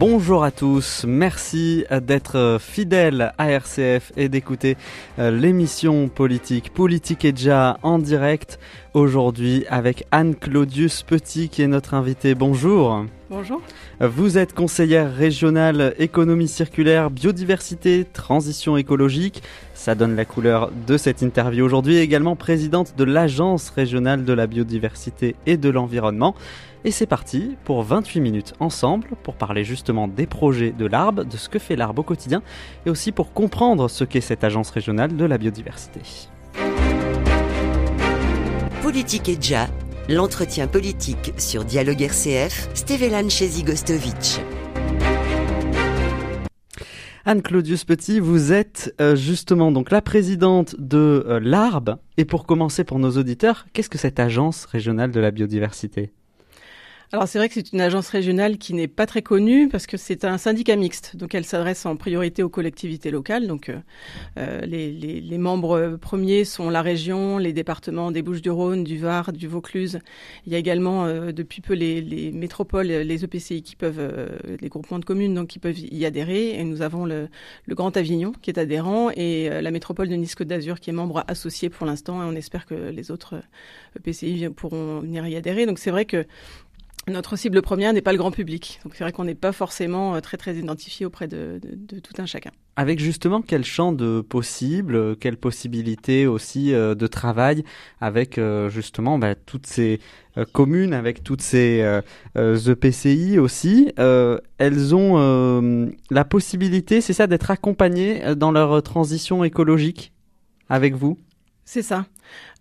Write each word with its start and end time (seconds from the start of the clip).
Bonjour 0.00 0.44
à 0.44 0.50
tous, 0.50 1.04
merci 1.06 1.84
d'être 2.00 2.56
fidèles 2.58 3.34
à 3.36 3.50
RCF 3.50 4.12
et 4.16 4.30
d'écouter 4.30 4.78
euh, 5.18 5.30
l'émission 5.30 6.08
politique 6.08 6.72
Politique 6.72 7.26
et 7.26 7.32
déjà 7.32 7.76
en 7.82 7.98
direct 7.98 8.58
aujourd'hui 8.94 9.66
avec 9.68 10.06
Anne 10.10 10.36
Claudius 10.36 11.02
Petit 11.02 11.50
qui 11.50 11.60
est 11.60 11.66
notre 11.66 11.92
invitée. 11.92 12.34
Bonjour. 12.34 13.04
Bonjour. 13.28 13.60
Vous 14.00 14.38
êtes 14.38 14.54
conseillère 14.54 15.14
régionale 15.14 15.94
économie 15.98 16.48
circulaire, 16.48 17.10
biodiversité, 17.10 18.06
transition 18.10 18.78
écologique. 18.78 19.42
Ça 19.74 19.94
donne 19.94 20.16
la 20.16 20.24
couleur 20.24 20.72
de 20.86 20.96
cette 20.96 21.20
interview 21.20 21.64
aujourd'hui. 21.64 21.98
Également 21.98 22.36
présidente 22.36 22.94
de 22.96 23.04
l'Agence 23.04 23.68
régionale 23.68 24.24
de 24.24 24.32
la 24.32 24.46
biodiversité 24.46 25.36
et 25.46 25.58
de 25.58 25.68
l'environnement. 25.68 26.34
Et 26.84 26.90
c'est 26.92 27.06
parti 27.06 27.56
pour 27.64 27.82
28 27.82 28.20
minutes 28.20 28.54
ensemble 28.58 29.10
pour 29.22 29.34
parler 29.34 29.64
justement 29.64 30.08
des 30.08 30.26
projets 30.26 30.72
de 30.72 30.86
l'ARB, 30.86 31.28
de 31.28 31.36
ce 31.36 31.50
que 31.50 31.58
fait 31.58 31.76
l'ARB 31.76 31.98
au 31.98 32.02
quotidien 32.02 32.42
et 32.86 32.90
aussi 32.90 33.12
pour 33.12 33.34
comprendre 33.34 33.88
ce 33.88 34.04
qu'est 34.04 34.22
cette 34.22 34.44
agence 34.44 34.70
régionale 34.70 35.14
de 35.14 35.24
la 35.26 35.36
biodiversité. 35.36 36.00
Politique 38.82 39.28
et 39.28 39.36
déjà, 39.36 39.68
l'entretien 40.08 40.66
politique 40.66 41.34
sur 41.36 41.66
Dialogue 41.66 42.00
RCF, 42.00 42.70
Stevelan 42.72 43.28
Gostovic. 43.64 44.40
Anne-Claudius 47.26 47.84
Petit, 47.84 48.18
vous 48.18 48.52
êtes 48.52 48.94
euh, 49.02 49.14
justement 49.14 49.70
donc 49.70 49.90
la 49.90 50.00
présidente 50.00 50.74
de 50.78 51.24
euh, 51.28 51.40
l'ARB. 51.40 51.96
Et 52.16 52.24
pour 52.24 52.46
commencer 52.46 52.84
pour 52.84 52.98
nos 52.98 53.18
auditeurs, 53.18 53.66
qu'est-ce 53.74 53.90
que 53.90 53.98
cette 53.98 54.18
agence 54.18 54.64
régionale 54.64 55.10
de 55.10 55.20
la 55.20 55.30
biodiversité? 55.30 56.14
Alors 57.12 57.26
c'est 57.26 57.38
vrai 57.38 57.48
que 57.48 57.54
c'est 57.54 57.72
une 57.72 57.80
agence 57.80 58.08
régionale 58.08 58.56
qui 58.56 58.72
n'est 58.72 58.86
pas 58.86 59.04
très 59.04 59.20
connue 59.20 59.68
parce 59.68 59.88
que 59.88 59.96
c'est 59.96 60.24
un 60.24 60.38
syndicat 60.38 60.76
mixte, 60.76 61.16
donc 61.16 61.34
elle 61.34 61.44
s'adresse 61.44 61.84
en 61.84 61.96
priorité 61.96 62.44
aux 62.44 62.48
collectivités 62.48 63.10
locales. 63.10 63.48
Donc 63.48 63.68
euh, 63.68 63.80
euh 64.38 64.60
les, 64.60 64.92
les, 64.92 65.20
les, 65.20 65.38
membres 65.38 65.98
premiers 66.00 66.44
sont 66.44 66.70
la 66.70 66.82
région, 66.82 67.38
les 67.38 67.52
départements 67.52 68.12
des 68.12 68.22
Bouches-du-Rhône, 68.22 68.84
du 68.84 68.96
Var, 68.98 69.32
du 69.32 69.48
Vaucluse. 69.48 69.98
Il 70.46 70.52
y 70.52 70.54
a 70.54 70.58
également 70.58 71.04
euh, 71.04 71.32
depuis 71.32 71.60
peu 71.60 71.74
les, 71.74 72.00
les, 72.00 72.30
métropoles, 72.30 72.86
les 72.86 73.24
EPCI 73.24 73.62
qui 73.62 73.74
peuvent, 73.74 73.98
euh, 73.98 74.28
les 74.60 74.68
groupements 74.68 75.00
de 75.00 75.04
communes 75.04 75.34
donc 75.34 75.48
qui 75.48 75.58
peuvent 75.58 75.80
y 75.80 76.06
adhérer. 76.06 76.60
Et 76.60 76.62
nous 76.62 76.80
avons 76.80 77.06
le, 77.06 77.28
le 77.66 77.74
Grand 77.74 77.96
Avignon 77.96 78.32
qui 78.40 78.50
est 78.50 78.58
adhérent 78.58 79.10
et 79.16 79.48
la 79.48 79.70
métropole 79.72 80.08
de 80.08 80.14
Nice 80.14 80.36
Côte 80.36 80.46
d'Azur 80.46 80.78
qui 80.78 80.90
est 80.90 80.92
membre 80.92 81.24
associé 81.26 81.70
pour 81.70 81.86
l'instant. 81.86 82.22
Et 82.22 82.26
on 82.26 82.36
espère 82.36 82.66
que 82.66 82.74
les 82.74 83.10
autres 83.10 83.42
EPCI 83.98 84.48
pourront 84.54 85.00
venir 85.00 85.26
y 85.26 85.34
adhérer. 85.34 85.66
Donc 85.66 85.80
c'est 85.80 85.90
vrai 85.90 86.04
que 86.04 86.24
notre 87.10 87.36
cible 87.36 87.62
première 87.62 87.92
n'est 87.92 88.00
pas 88.00 88.12
le 88.12 88.18
grand 88.18 88.30
public. 88.30 88.80
Donc 88.84 88.94
c'est 88.94 89.04
vrai 89.04 89.12
qu'on 89.12 89.24
n'est 89.24 89.34
pas 89.34 89.52
forcément 89.52 90.14
euh, 90.14 90.20
très 90.20 90.36
très 90.36 90.54
identifié 90.56 91.06
auprès 91.06 91.28
de, 91.28 91.60
tout 92.02 92.14
un 92.18 92.26
chacun. 92.26 92.50
Avec 92.76 93.00
justement 93.00 93.42
quel 93.42 93.64
champ 93.64 93.92
de 93.92 94.20
possibles, 94.20 95.16
quelles 95.16 95.36
possibilités 95.36 96.26
aussi 96.26 96.72
euh, 96.72 96.94
de 96.94 97.06
travail 97.06 97.64
avec 98.00 98.38
euh, 98.38 98.70
justement 98.70 99.18
bah, 99.18 99.34
toutes 99.34 99.66
ces 99.66 100.00
communes, 100.52 100.94
avec 100.94 101.24
toutes 101.24 101.42
ces 101.42 102.00
EPCI 102.36 103.36
e 103.36 103.40
aussi, 103.40 103.92
elles 103.96 104.94
ont 104.94 105.90
la 106.10 106.24
possibilité, 106.24 107.00
c'est 107.00 107.12
ça, 107.12 107.26
d'être 107.26 107.50
accompagnées 107.50 108.36
dans 108.36 108.52
leur 108.52 108.80
transition 108.84 109.42
écologique 109.42 110.12
avec 110.68 110.94
vous? 110.94 111.18
C'est 111.64 111.82
ça. 111.82 112.06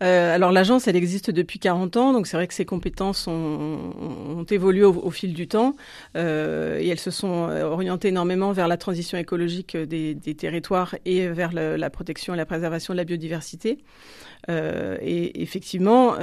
Euh, 0.02 0.34
alors 0.34 0.52
l'agence, 0.52 0.88
elle 0.88 0.96
existe 0.96 1.30
depuis 1.30 1.60
40 1.60 1.98
ans, 1.98 2.14
donc 2.14 2.28
c'est 2.28 2.38
vrai 2.38 2.48
que 2.48 2.54
ses 2.54 2.66
compétences 2.66 3.28
ont, 3.28 4.46
évolué 4.50 4.84
au, 4.84 5.12
fil 5.12 5.34
du 5.34 5.48
temps 5.48 5.76
euh, 6.16 6.80
et 6.80 6.88
elles 6.88 7.00
se 7.00 7.12
sont 7.12 7.50
euh, 7.50 7.64
orientées 7.66 8.08
énormément 8.08 8.52
vers 8.52 8.68
la 8.68 8.78
transition 8.78 9.18
écologique 9.18 9.76
des, 9.76 10.16
territoires 10.36 10.96
et 11.06 11.28
vers 11.28 11.52
la 11.52 11.90
protection 11.90 12.34
et 12.34 12.38
la 12.38 12.46
préservation 12.46 12.94
de 12.94 12.98
la 12.98 13.04
biodiversité. 13.04 13.80
Et 14.48 15.42
effectivement, 15.42 16.16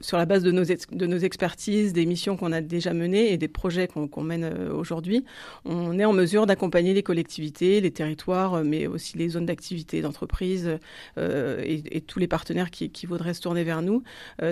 sur 0.00 0.18
la 0.18 0.26
base 0.26 0.42
de 0.42 0.52
nos, 0.52 1.18
expertises, 1.18 1.92
des 1.92 2.06
missions 2.06 2.36
qu'on 2.36 2.52
a 2.52 2.60
déjà 2.60 2.92
menées 2.92 3.32
et 3.32 3.38
des 3.38 3.48
projets 3.48 3.88
qu'on 3.88 4.22
mène 4.22 4.52
aujourd'hui, 4.70 5.24
on 5.64 5.98
est 5.98 6.04
en 6.04 6.12
mesure 6.12 6.46
d'accompagner 6.46 6.94
les 6.94 7.02
collectivités, 7.02 7.80
les 7.80 7.90
territoires, 7.90 8.62
mais 8.62 8.86
aussi 8.86 9.16
les 9.16 9.30
zones 9.30 9.46
d'activité 9.46 10.02
d'entreprise 10.02 10.78
et, 11.16 11.82
et, 11.90 12.00
tous 12.02 12.18
les 12.18 12.28
partenaires 12.28 12.70
qui, 12.70 12.75
qui 12.92 13.06
voudraient 13.06 13.34
se 13.34 13.40
tourner 13.40 13.64
vers 13.64 13.82
nous 13.82 14.02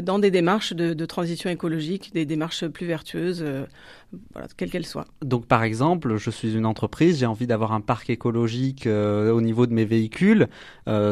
dans 0.02 0.18
des 0.18 0.30
démarches 0.30 0.72
de, 0.72 1.04
transition 1.04 1.50
écologique, 1.50 2.12
des 2.14 2.24
démarches 2.24 2.66
plus 2.66 2.86
vertueuses, 2.86 3.44
voilà, 4.32 4.48
quelle 4.56 4.70
qu'elle 4.70 4.86
soit. 4.86 5.06
Donc 5.22 5.46
par 5.46 5.62
exemple, 5.62 6.16
je 6.16 6.30
suis 6.30 6.54
une 6.54 6.66
entreprise, 6.66 7.18
j'ai 7.18 7.26
envie 7.26 7.46
d'avoir 7.46 7.72
un 7.72 7.80
parc 7.80 8.10
écologique 8.10 8.86
au 8.86 9.40
niveau 9.40 9.66
de 9.66 9.72
mes 9.72 9.84
véhicules. 9.84 10.48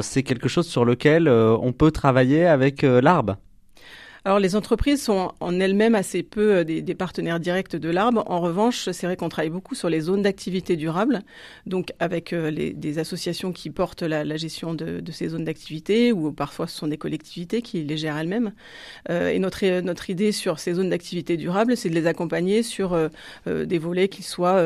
C'est 0.00 0.22
quelque 0.22 0.48
chose 0.48 0.66
sur 0.66 0.84
lequel 0.84 1.28
on 1.28 1.72
peut 1.72 1.90
travailler 1.90 2.46
avec 2.46 2.82
l'arbre 2.82 3.36
alors 4.25 4.38
les 4.38 4.55
entreprises 4.55 5.03
sont 5.03 5.33
en 5.41 5.59
elles-mêmes 5.59 5.97
assez 5.97 6.22
peu 6.22 6.59
euh, 6.59 6.65
des, 6.65 6.94
partenaires 6.94 7.41
directs 7.41 7.75
de 7.75 7.91
l'arbre. 7.91 8.22
En 8.28 8.41
revanche, 8.41 8.88
c'est 8.93 9.06
vrai 9.06 9.16
qu'on 9.16 9.28
travaille 9.28 9.50
beaucoup 9.50 9.75
sur 9.75 9.88
les 9.88 10.00
zones 10.00 10.22
d'activité 10.22 10.77
durable, 10.77 11.22
donc 11.66 11.93
avec 11.99 12.33
euh, 12.33 12.49
les, 12.49 12.72
des 12.72 13.00
associations 13.00 13.50
qui 13.53 13.71
portent 13.71 14.03
la, 14.03 14.37
gestion 14.37 14.75
de, 14.75 15.03
ces 15.10 15.31
zones 15.31 15.44
d'activité, 15.44 16.12
ou 16.12 16.31
parfois 16.31 16.69
ce 16.69 16.77
sont 16.78 16.87
des 16.87 16.99
collectivités 16.99 17.62
qui 17.62 17.83
les 17.83 17.97
gèrent 17.97 18.16
elles-mêmes. 18.16 18.53
Euh, 19.10 19.31
et 19.31 19.41
notre, 19.41 19.81
notre 19.81 20.09
idée 20.09 20.31
sur 20.31 20.60
ces 20.60 20.75
zones 20.75 20.91
d'activité 20.91 21.37
durable, 21.37 21.77
c'est 21.77 21.91
de 21.91 21.94
les 21.94 22.06
accompagner 22.06 22.62
sur 22.62 22.97
des 23.47 23.78
volets 23.78 24.09
qui 24.09 24.22
soient 24.22 24.62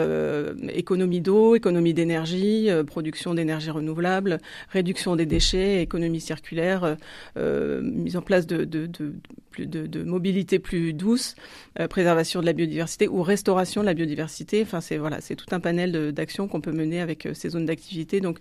économie 0.68 1.20
d'eau, 1.20 1.54
économie 1.54 1.94
d'énergie, 1.94 2.68
production 2.86 3.34
d'énergie 3.34 3.70
renouvelable, 3.70 4.38
réduction 4.70 5.16
des 5.16 5.26
déchets, 5.26 5.82
économie 5.82 6.20
circulaire, 6.20 6.96
mise 7.36 8.16
en 8.16 8.22
place 8.22 8.46
de, 8.46 8.64
de, 8.64 8.86
de 8.86 9.14
de, 9.64 10.02
mobilité 10.02 10.58
plus 10.58 10.92
douce, 10.92 11.34
euh, 11.80 11.88
préservation 11.88 12.40
de 12.40 12.46
la 12.46 12.52
biodiversité 12.52 13.08
ou 13.08 13.22
restauration 13.22 13.80
de 13.80 13.86
la 13.86 13.94
biodiversité. 13.94 14.62
Enfin, 14.62 14.80
c'est 14.80 14.96
voilà, 14.96 15.20
c'est 15.20 15.36
tout 15.36 15.46
un 15.52 15.60
panel 15.60 16.12
d'actions 16.12 16.48
qu'on 16.48 16.60
peut 16.60 16.72
mener 16.72 17.00
avec 17.00 17.26
euh, 17.26 17.34
ces 17.34 17.50
zones 17.50 17.66
d'activité. 17.66 18.20
Donc 18.20 18.38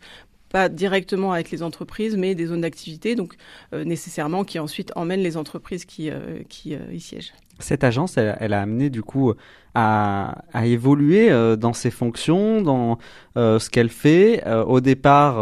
pas 0.49 0.69
directement 0.69 1.33
avec 1.33 1.51
les 1.51 1.63
entreprises, 1.63 2.15
mais 2.15 2.35
des 2.35 2.45
zones 2.45 2.61
d'activité, 2.61 3.15
donc 3.15 3.33
euh, 3.73 3.83
nécessairement 3.83 4.43
qui 4.43 4.59
ensuite 4.59 4.91
emmènent 4.95 5.23
les 5.23 5.37
entreprises 5.37 5.85
qui, 5.85 6.09
qui 6.49 6.75
y 6.91 6.99
siègent. 6.99 7.33
Cette 7.59 7.83
agence, 7.83 8.17
elle, 8.17 8.53
a 8.53 8.61
amené 8.61 8.89
du 8.89 9.01
coup 9.01 9.33
à, 9.73 10.43
évoluer 10.63 11.29
dans 11.57 11.73
ses 11.73 11.89
fonctions, 11.89 12.61
dans 12.61 12.99
ce 13.35 13.69
qu'elle 13.69 13.89
fait. 13.89 14.45
au 14.47 14.81
départ, 14.81 15.37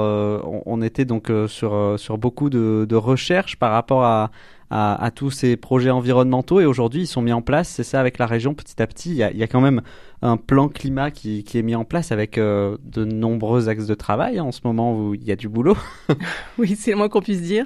on, 0.66 0.82
était 0.82 1.06
donc 1.06 1.32
sur, 1.48 2.18
beaucoup 2.18 2.50
de 2.50 2.96
recherches 2.96 3.58
par 3.58 3.72
rapport 3.72 4.04
à, 4.04 4.32
à, 4.76 5.12
tous 5.12 5.30
ces 5.30 5.56
projets 5.56 5.92
environnementaux 5.92 6.60
et 6.60 6.66
aujourd'hui 6.66 7.04
ils 7.04 7.08
sont 7.08 7.22
mis 7.22 7.32
en 7.32 7.44
place, 7.44 7.70
c'est 7.70 7.84
ça 7.84 8.00
avec 8.00 8.18
la 8.18 8.26
région 8.26 8.56
petit 8.56 8.82
à 8.82 8.88
petit. 8.88 9.12
Il 9.12 9.16
y 9.18 9.24
a, 9.24 9.32
il 9.32 9.38
y 9.38 9.44
a 9.44 9.48
quand 9.48 9.62
même 9.62 9.84
un 10.24 10.38
plan 10.38 10.70
climat 10.70 11.12
qui, 11.12 11.44
qui, 11.44 11.58
est 11.58 11.62
mis 11.62 11.76
en 11.76 11.84
place 11.84 12.14
avec 12.14 12.38
euh, 12.38 12.78
de 12.86 13.04
nombreux 13.04 13.68
axes 13.68 13.88
de 13.88 13.94
travail 13.94 14.40
en 14.40 14.54
ce 14.54 14.62
moment 14.64 14.98
où 14.98 15.14
il 15.14 15.24
y 15.26 15.34
a 15.34 15.36
du 15.36 15.50
boulot. 15.50 15.78
oui, 16.58 16.78
c'est 16.78 16.92
le 16.92 16.98
moins 16.98 17.10
qu'on 17.10 17.22
puisse 17.22 17.42
dire. 17.42 17.66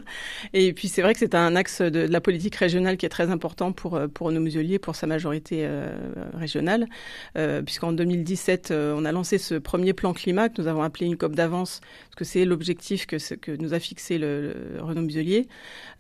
Et 0.53 0.73
puis 0.73 0.88
c'est 0.88 1.03
vrai 1.03 1.13
que 1.13 1.19
c'est 1.19 1.35
un 1.35 1.56
axe 1.56 1.81
de, 1.81 2.00
la 2.00 2.19
politique 2.19 2.56
régionale 2.56 2.97
qui 2.97 3.06
est 3.06 3.09
très 3.09 3.29
important 3.29 3.73
pour, 3.73 3.95
euh, 3.95 4.07
pour 4.07 4.31
nos 4.31 4.40
museliers, 4.40 4.79
pour 4.79 4.95
sa 4.95 5.06
majorité 5.06 5.59
euh, 5.62 5.95
régionale, 6.34 6.88
puisqu'en 7.66 7.91
2017, 7.94 8.72
euh, 8.72 8.95
on 8.97 9.06
a 9.06 9.12
lancé 9.12 9.38
ce 9.38 9.53
premier 9.53 9.94
plan 9.94 10.13
climat 10.13 10.50
que 10.50 10.59
nous 10.59 10.68
avons 10.68 10.81
appelé 10.81 11.06
une 11.06 11.16
COP 11.16 11.35
d'avance, 11.35 11.81
parce 12.06 12.16
que 12.16 12.25
c'est 12.25 12.44
l'objectif 12.44 13.06
que, 13.06 13.18
que 13.35 13.51
nous 13.51 13.75
a 13.75 13.79
fixé 13.79 14.18
le, 14.18 14.56
le 14.75 14.81
Renaud 14.83 15.03
Muselier. 15.03 15.48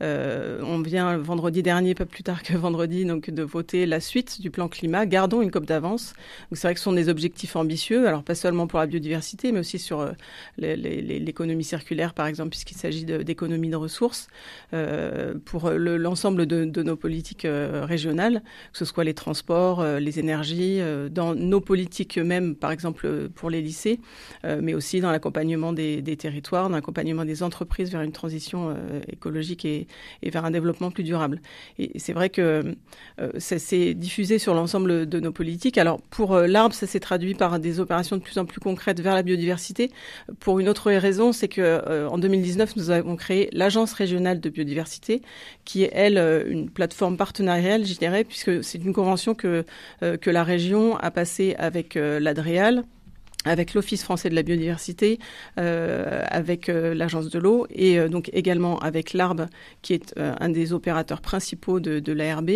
on 0.01 0.81
vient 0.81 1.17
vendredi 1.17 1.61
dernier, 1.61 1.93
pas 1.93 2.05
plus 2.05 2.23
tard 2.23 2.41
que 2.41 2.53
vendredi, 2.53 3.05
donc 3.05 3.29
de 3.29 3.43
voter 3.43 3.85
la 3.85 3.99
suite 3.99 4.41
du 4.41 4.49
plan 4.49 4.67
climat. 4.67 5.05
Gardons 5.05 5.43
une 5.43 5.51
COP 5.51 5.67
d'avance 5.67 6.13
c'est 6.53 6.67
vrai 6.67 6.73
que 6.73 6.79
ce 6.79 6.85
sont 6.85 6.93
des 6.93 7.09
objectifs 7.09 7.55
ambitieux, 7.55 8.07
alors 8.07 8.23
pas 8.23 8.35
seulement 8.35 8.67
pour 8.67 8.79
la 8.79 8.87
biodiversité, 8.87 9.51
mais 9.51 9.59
aussi 9.59 9.79
sur 9.79 9.99
euh, 9.99 10.11
l'économie 10.57 11.63
circulaire, 11.63 12.13
par 12.13 12.27
exemple, 12.27 12.51
puisqu'il 12.51 12.77
s'agit 12.77 13.03
d'économie 13.05 13.69
de, 13.69 13.75
ressources, 13.75 14.27
euh, 14.73 15.33
pour 15.43 15.69
l'ensemble 15.71 16.45
de, 16.45 16.81
nos 16.81 16.95
politiques 16.95 17.45
euh, 17.45 17.83
régionales, 17.85 18.41
que 18.71 18.77
ce 18.77 18.85
soit 18.85 19.03
les 19.03 19.13
transports, 19.13 19.83
les 19.83 20.19
énergies, 20.19 20.79
dans 21.11 21.35
nos 21.35 21.59
politiques 21.59 22.17
même, 22.17 22.55
par 22.55 22.71
exemple 22.71 23.29
pour 23.29 23.49
les 23.49 23.61
lycées, 23.61 23.99
mais 24.43 24.73
aussi 24.73 25.01
dans 25.01 25.11
l'accompagnement 25.11 25.73
des, 25.73 26.01
territoires, 26.17 26.69
dans 26.69 26.75
l'accompagnement 26.75 27.25
des 27.25 27.43
entreprises 27.43 27.91
vers 27.91 28.01
une 28.01 28.11
transition 28.11 28.75
écologique 29.11 29.65
et, 29.65 29.87
et, 30.23 30.29
vers 30.29 30.45
un 30.45 30.51
développement 30.51 30.91
plus 30.91 31.03
durable. 31.03 31.41
Et 31.77 31.99
c'est 31.99 32.13
vrai 32.13 32.29
que 32.29 32.75
c'est 33.37 33.93
diffusé 33.93 34.39
sur 34.39 34.53
l'ensemble 34.53 35.07
de 35.07 35.19
nos 35.19 35.31
politiques. 35.31 35.77
Alors 35.77 36.01
pour 36.01 36.36
euh, 36.37 36.47
l'arbre, 36.47 36.73
ça 36.73 36.87
s'est 36.87 36.99
traduit 36.99 37.33
par 37.33 37.59
des 37.59 37.79
opérations 37.79 38.17
de 38.17 38.21
plus 38.21 38.37
en 38.37 38.45
plus 38.45 38.59
concrètes 38.59 38.99
vers 38.99 39.15
la 39.15 39.23
biodiversité. 39.23 39.91
Pour 40.39 40.59
une 40.59 40.69
autre 40.69 40.91
raison, 40.91 41.31
c'est 41.31 41.47
que 41.47 41.61
euh, 41.61 42.07
en 42.09 42.17
2019, 42.17 42.75
nous 42.75 42.89
avons 42.89 43.15
créé 43.15 43.49
l'agence 43.53 43.93
régionale 43.93 44.39
de 44.39 44.49
biodiversité, 44.49 45.21
qui 45.65 45.83
est 45.83 45.91
elle 45.93 46.17
une 46.47 46.69
plateforme 46.69 47.17
partenariale, 47.17 47.85
je 47.85 47.95
dirais, 47.95 48.23
puisque 48.23 48.63
c'est 48.63 48.77
une 48.77 48.93
convention 48.93 49.35
que 49.35 49.65
que 50.01 50.29
la 50.29 50.43
région 50.43 50.97
a 50.97 51.11
passée 51.11 51.55
avec 51.57 51.95
l'Adréal 51.95 52.83
avec 53.47 53.73
l'Office 53.73 54.03
français 54.03 54.29
de 54.29 54.35
la 54.35 54.43
biodiversité, 54.43 55.19
euh, 55.59 56.23
avec 56.29 56.69
euh, 56.69 56.93
l'Agence 56.93 57.29
de 57.29 57.39
l'eau 57.39 57.67
et 57.69 57.99
euh, 57.99 58.09
donc 58.09 58.29
également 58.33 58.79
avec 58.79 59.13
l'ARB, 59.13 59.47
qui 59.81 59.93
est 59.93 60.13
un 60.17 60.49
des 60.49 60.73
opérateurs 60.73 61.21
principaux 61.21 61.79
de, 61.79 62.11
l'ARB. 62.11 62.49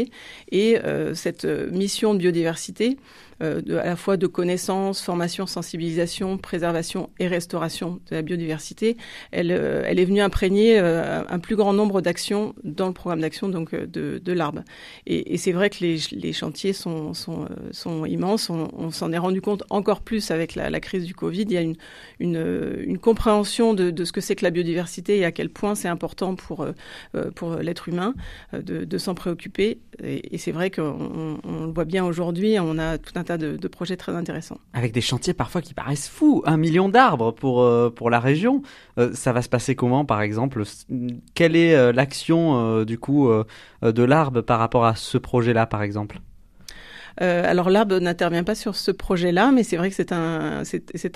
Et 0.52 0.78
cette 1.14 1.46
mission 1.46 2.14
de 2.14 2.20
biodiversité, 2.20 2.98
à 3.40 3.46
la 3.66 3.96
fois 3.96 4.18
de 4.18 4.28
connaissances, 4.28 5.02
formation, 5.02 5.48
sensibilisation, 5.48 6.38
préservation 6.38 7.10
et 7.20 7.28
restauration 7.28 8.00
de 8.10 8.16
la 8.16 8.22
biodiversité, 8.22 8.98
elle, 9.32 9.52
est 9.52 10.06
venue 10.06 10.22
imprégner 10.22 10.78
un 10.80 11.40
plus 11.40 11.56
grand 11.56 11.74
nombre 11.74 12.02
d'actions 12.02 12.54
dans 12.64 12.88
le 12.88 12.94
programme 12.94 13.22
d'action 13.22 13.50
donc 13.50 13.74
de, 13.74 14.32
l'ARB. 14.32 14.62
Et, 15.06 15.38
c'est 15.38 15.52
vrai 15.52 15.70
que 15.70 15.78
les, 15.82 16.34
chantiers 16.34 16.74
sont, 16.74 17.14
immenses. 18.06 18.50
On, 18.50 18.92
s'en 18.92 19.12
est 19.12 19.18
rendu 19.18 19.42
compte 19.42 19.64
encore 19.70 20.02
plus 20.02 20.32
avec 20.32 20.56
la, 20.56 20.81
crise 20.82 21.06
du 21.06 21.16
Covid. 21.16 21.44
Il 21.44 21.52
y 21.52 21.58
a 21.58 21.62
une, 22.20 22.98
compréhension 23.00 23.74
de, 23.74 24.04
ce 24.04 24.12
que 24.12 24.22
c'est 24.22 24.36
que 24.36 24.44
la 24.44 24.52
biodiversité 24.52 25.18
et 25.18 25.26
à 25.26 25.32
quel 25.32 25.50
point 25.50 25.76
c'est 25.76 25.88
important 25.88 26.36
pour, 26.36 26.66
pour 27.36 27.56
l'être 27.56 27.90
humain 27.90 28.14
de, 28.54 28.84
de 28.84 28.98
s'en 28.98 29.16
préoccuper. 29.16 29.80
Et, 30.04 30.38
c'est 30.38 30.52
vrai 30.52 30.72
qu'on 30.72 31.40
on 31.44 31.66
le 31.66 31.72
voit 31.72 31.86
bien 31.86 32.04
aujourd'hui. 32.06 32.58
On 32.60 32.78
a 32.78 32.98
tout 32.98 33.14
un 33.16 33.24
tas 33.24 33.38
de, 33.38 33.68
projets 33.68 33.98
très 33.98 34.14
intéressants. 34.14 34.58
Avec 34.74 34.92
des 34.92 35.02
chantiers 35.02 35.34
parfois 35.34 35.62
qui 35.62 35.74
paraissent 35.74 36.10
fous, 36.10 36.44
un 36.46 36.58
million 36.58 36.90
d'arbres 36.90 37.32
pour, 37.32 37.62
euh, 37.62 37.94
la 38.10 38.20
région. 38.20 38.62
Euh, 38.98 39.14
ça 39.14 39.32
va 39.32 39.42
se 39.42 39.50
passer 39.50 39.76
comment 39.76 40.04
par 40.06 40.22
exemple? 40.22 40.64
Quelle 41.34 41.56
est 41.56 41.76
euh, 41.76 41.94
l'action 41.94 42.84
du 42.84 42.98
coup 42.98 43.32
de 43.82 44.04
l'arbre 44.04 44.42
par 44.42 44.60
rapport 44.60 44.86
à 44.86 44.96
ce 44.96 45.18
projet-là 45.18 45.66
par 45.66 45.84
exemple? 45.84 46.20
Euh, 47.22 47.44
alors 47.46 47.70
l'arbre 47.70 48.00
n'intervient 48.00 48.44
pas 48.44 48.56
sur 48.56 48.76
ce 48.76 48.92
projet-là, 48.92 49.52
mais 49.52 49.64
c'est 49.64 49.78
vrai 49.78 49.90
que 49.90 49.96
c'est 49.96 50.12
un 50.12 50.64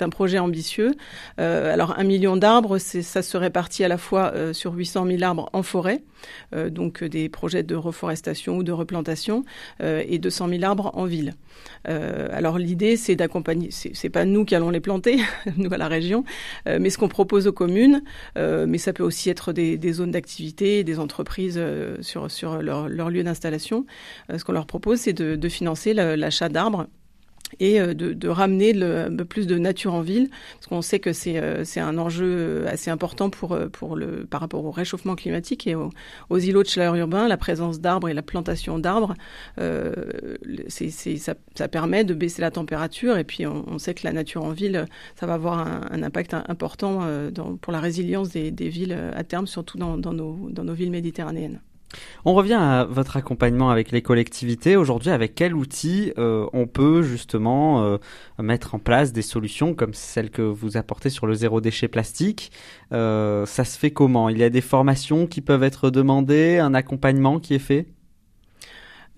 un 0.00 0.08
projet 0.10 0.38
ambitieux. 0.38 0.94
Euh, 1.40 1.72
alors 1.72 1.98
un 1.98 2.04
million 2.04 2.36
d'arbres, 2.36 2.78
ça 2.78 3.22
se 3.22 3.36
répartit 3.36 3.82
à 3.82 3.88
la 3.88 3.98
fois 3.98 4.32
euh, 4.34 4.52
sur 4.52 4.74
800 4.74 5.06
000 5.06 5.22
arbres 5.22 5.48
en 5.52 5.62
forêt, 5.62 6.02
donc 6.70 7.02
des 7.04 7.28
projets 7.28 7.62
de 7.62 7.74
reforestation 7.74 8.56
ou 8.56 8.62
de 8.62 8.72
replantation, 8.72 9.44
et 9.80 10.18
200 10.18 10.48
000 10.48 10.64
arbres 10.64 10.90
en 10.94 11.04
ville. 11.04 11.34
alors 11.84 12.58
l'idée, 12.58 12.96
c'est 12.96 13.16
d'accompagner. 13.16 13.70
C'est 13.70 14.10
pas 14.10 14.24
nous 14.24 14.44
qui 14.44 14.54
allons 14.54 14.70
les 14.70 14.80
planter, 14.80 15.18
nous 15.56 15.72
à 15.72 15.76
la 15.76 15.88
région, 15.88 16.24
mais 16.66 16.90
ce 16.90 16.98
qu'on 16.98 17.08
propose 17.08 17.46
aux 17.46 17.52
communes. 17.52 18.02
mais 18.36 18.78
ça 18.78 18.92
peut 18.92 19.02
aussi 19.02 19.30
être 19.30 19.52
des, 19.52 19.92
zones 19.92 20.10
d'activité, 20.10 20.84
des 20.84 20.98
entreprises 20.98 21.60
sur 22.00 22.30
sur 22.30 22.62
leur, 22.62 22.88
leur 22.88 23.10
lieu 23.10 23.22
d'installation. 23.22 23.86
ce 24.34 24.42
qu'on 24.44 24.52
leur 24.52 24.66
propose, 24.66 25.00
c'est 25.00 25.12
de 25.12 25.48
financer 25.48 25.94
l'achat 25.96 26.48
d'arbres 26.48 26.86
et 27.60 27.80
euh, 27.80 27.94
de, 27.94 28.28
ramener 28.28 28.80
un 28.82 29.14
peu 29.14 29.24
plus 29.24 29.46
de 29.46 29.56
nature 29.56 29.94
en 29.94 30.00
ville, 30.00 30.28
parce 30.54 30.66
qu'on 30.66 30.82
sait 30.82 30.98
que 30.98 31.12
c'est 31.12 31.38
euh, 31.38 31.64
un 31.76 31.98
enjeu 31.98 32.66
assez 32.68 32.90
important 32.90 33.30
pour, 33.30 33.52
euh, 33.52 33.68
pour 33.68 33.96
le, 33.96 34.26
par 34.26 34.40
rapport 34.40 34.64
au 34.64 34.70
réchauffement 34.70 35.14
climatique 35.14 35.66
et 35.66 35.74
aux, 35.74 35.90
îlots 36.30 36.62
de 36.62 36.68
chaleur 36.68 36.94
urbain, 36.96 37.28
la 37.28 37.36
présence 37.36 37.80
d'arbres 37.80 38.08
et 38.08 38.14
la 38.14 38.22
plantation 38.22 38.78
d'arbres, 38.78 39.14
ça, 40.68 41.68
permet 41.68 42.04
de 42.04 42.14
baisser 42.14 42.42
la 42.42 42.50
température, 42.50 43.16
et 43.16 43.24
puis 43.24 43.46
on, 43.46 43.78
sait 43.78 43.94
que 43.94 44.04
la 44.04 44.12
nature 44.12 44.44
en 44.44 44.50
ville, 44.50 44.86
ça 45.18 45.26
va 45.26 45.34
avoir 45.34 45.58
un, 45.92 46.02
impact 46.02 46.34
important 46.34 47.06
pour 47.60 47.72
la 47.72 47.80
résilience 47.80 48.30
des, 48.30 48.68
villes 48.68 48.96
à 49.14 49.24
terme, 49.24 49.46
surtout 49.46 49.78
dans 49.78 50.12
nos 50.12 50.74
villes 50.74 50.90
méditerranéennes. 50.90 51.60
On 52.24 52.34
revient 52.34 52.54
à 52.54 52.84
votre 52.84 53.16
accompagnement 53.16 53.70
avec 53.70 53.92
les 53.92 54.02
collectivités. 54.02 54.76
Aujourd'hui, 54.76 55.10
avec 55.10 55.34
quel 55.34 55.54
outil 55.54 56.12
euh, 56.18 56.46
on 56.52 56.66
peut 56.66 57.02
justement 57.02 57.84
euh, 57.84 57.98
mettre 58.38 58.74
en 58.74 58.78
place 58.78 59.12
des 59.12 59.22
solutions 59.22 59.74
comme 59.74 59.94
celles 59.94 60.30
que 60.30 60.42
vous 60.42 60.76
apportez 60.76 61.10
sur 61.10 61.26
le 61.26 61.34
zéro 61.34 61.60
déchet 61.60 61.88
plastique 61.88 62.50
euh, 62.92 63.46
Ça 63.46 63.64
se 63.64 63.78
fait 63.78 63.90
comment? 63.90 64.28
Il 64.28 64.38
y 64.38 64.44
a 64.44 64.50
des 64.50 64.60
formations 64.60 65.26
qui 65.26 65.40
peuvent 65.40 65.62
être 65.62 65.90
demandées, 65.90 66.58
un 66.58 66.74
accompagnement 66.74 67.38
qui 67.38 67.54
est 67.54 67.60
fait? 67.60 67.86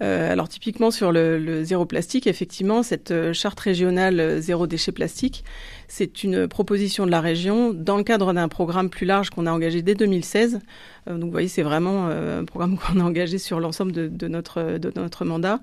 Euh, 0.01 0.33
alors 0.33 0.49
typiquement 0.49 0.91
sur 0.91 1.11
le, 1.13 1.65
zéro 1.65 1.85
plastique, 1.85 2.27
effectivement, 2.27 2.83
cette 2.83 3.11
euh, 3.11 3.33
charte 3.33 3.59
régionale 3.59 4.21
euh, 4.21 4.41
zéro 4.41 4.67
déchet 4.67 4.93
plastique, 4.93 5.45
c'est 5.89 6.23
une 6.23 6.47
proposition 6.47 7.05
de 7.05 7.11
la 7.11 7.21
région 7.21 7.73
dans 7.73 7.97
le 7.97 8.05
cadre 8.05 8.33
d'un 8.33 8.49
programme 8.49 8.91
plus 8.91 9.07
large 9.07 9.31
qu'on 9.31 9.47
a 9.47 9.51
engagé 9.53 9.83
dès 9.83 9.95
2016. 9.95 10.61
donc 11.07 11.25
vous 11.25 11.31
voyez, 11.31 11.49
c'est 11.49 11.63
vraiment 11.63 12.09
un 12.09 12.45
programme 12.45 12.79
qu'on 12.87 13.01
a 13.01 13.03
engagé 13.03 13.39
sur 13.39 13.59
l'ensemble 13.59 13.93
de, 13.93 14.29
notre, 14.29 15.25
mandat. 15.25 15.61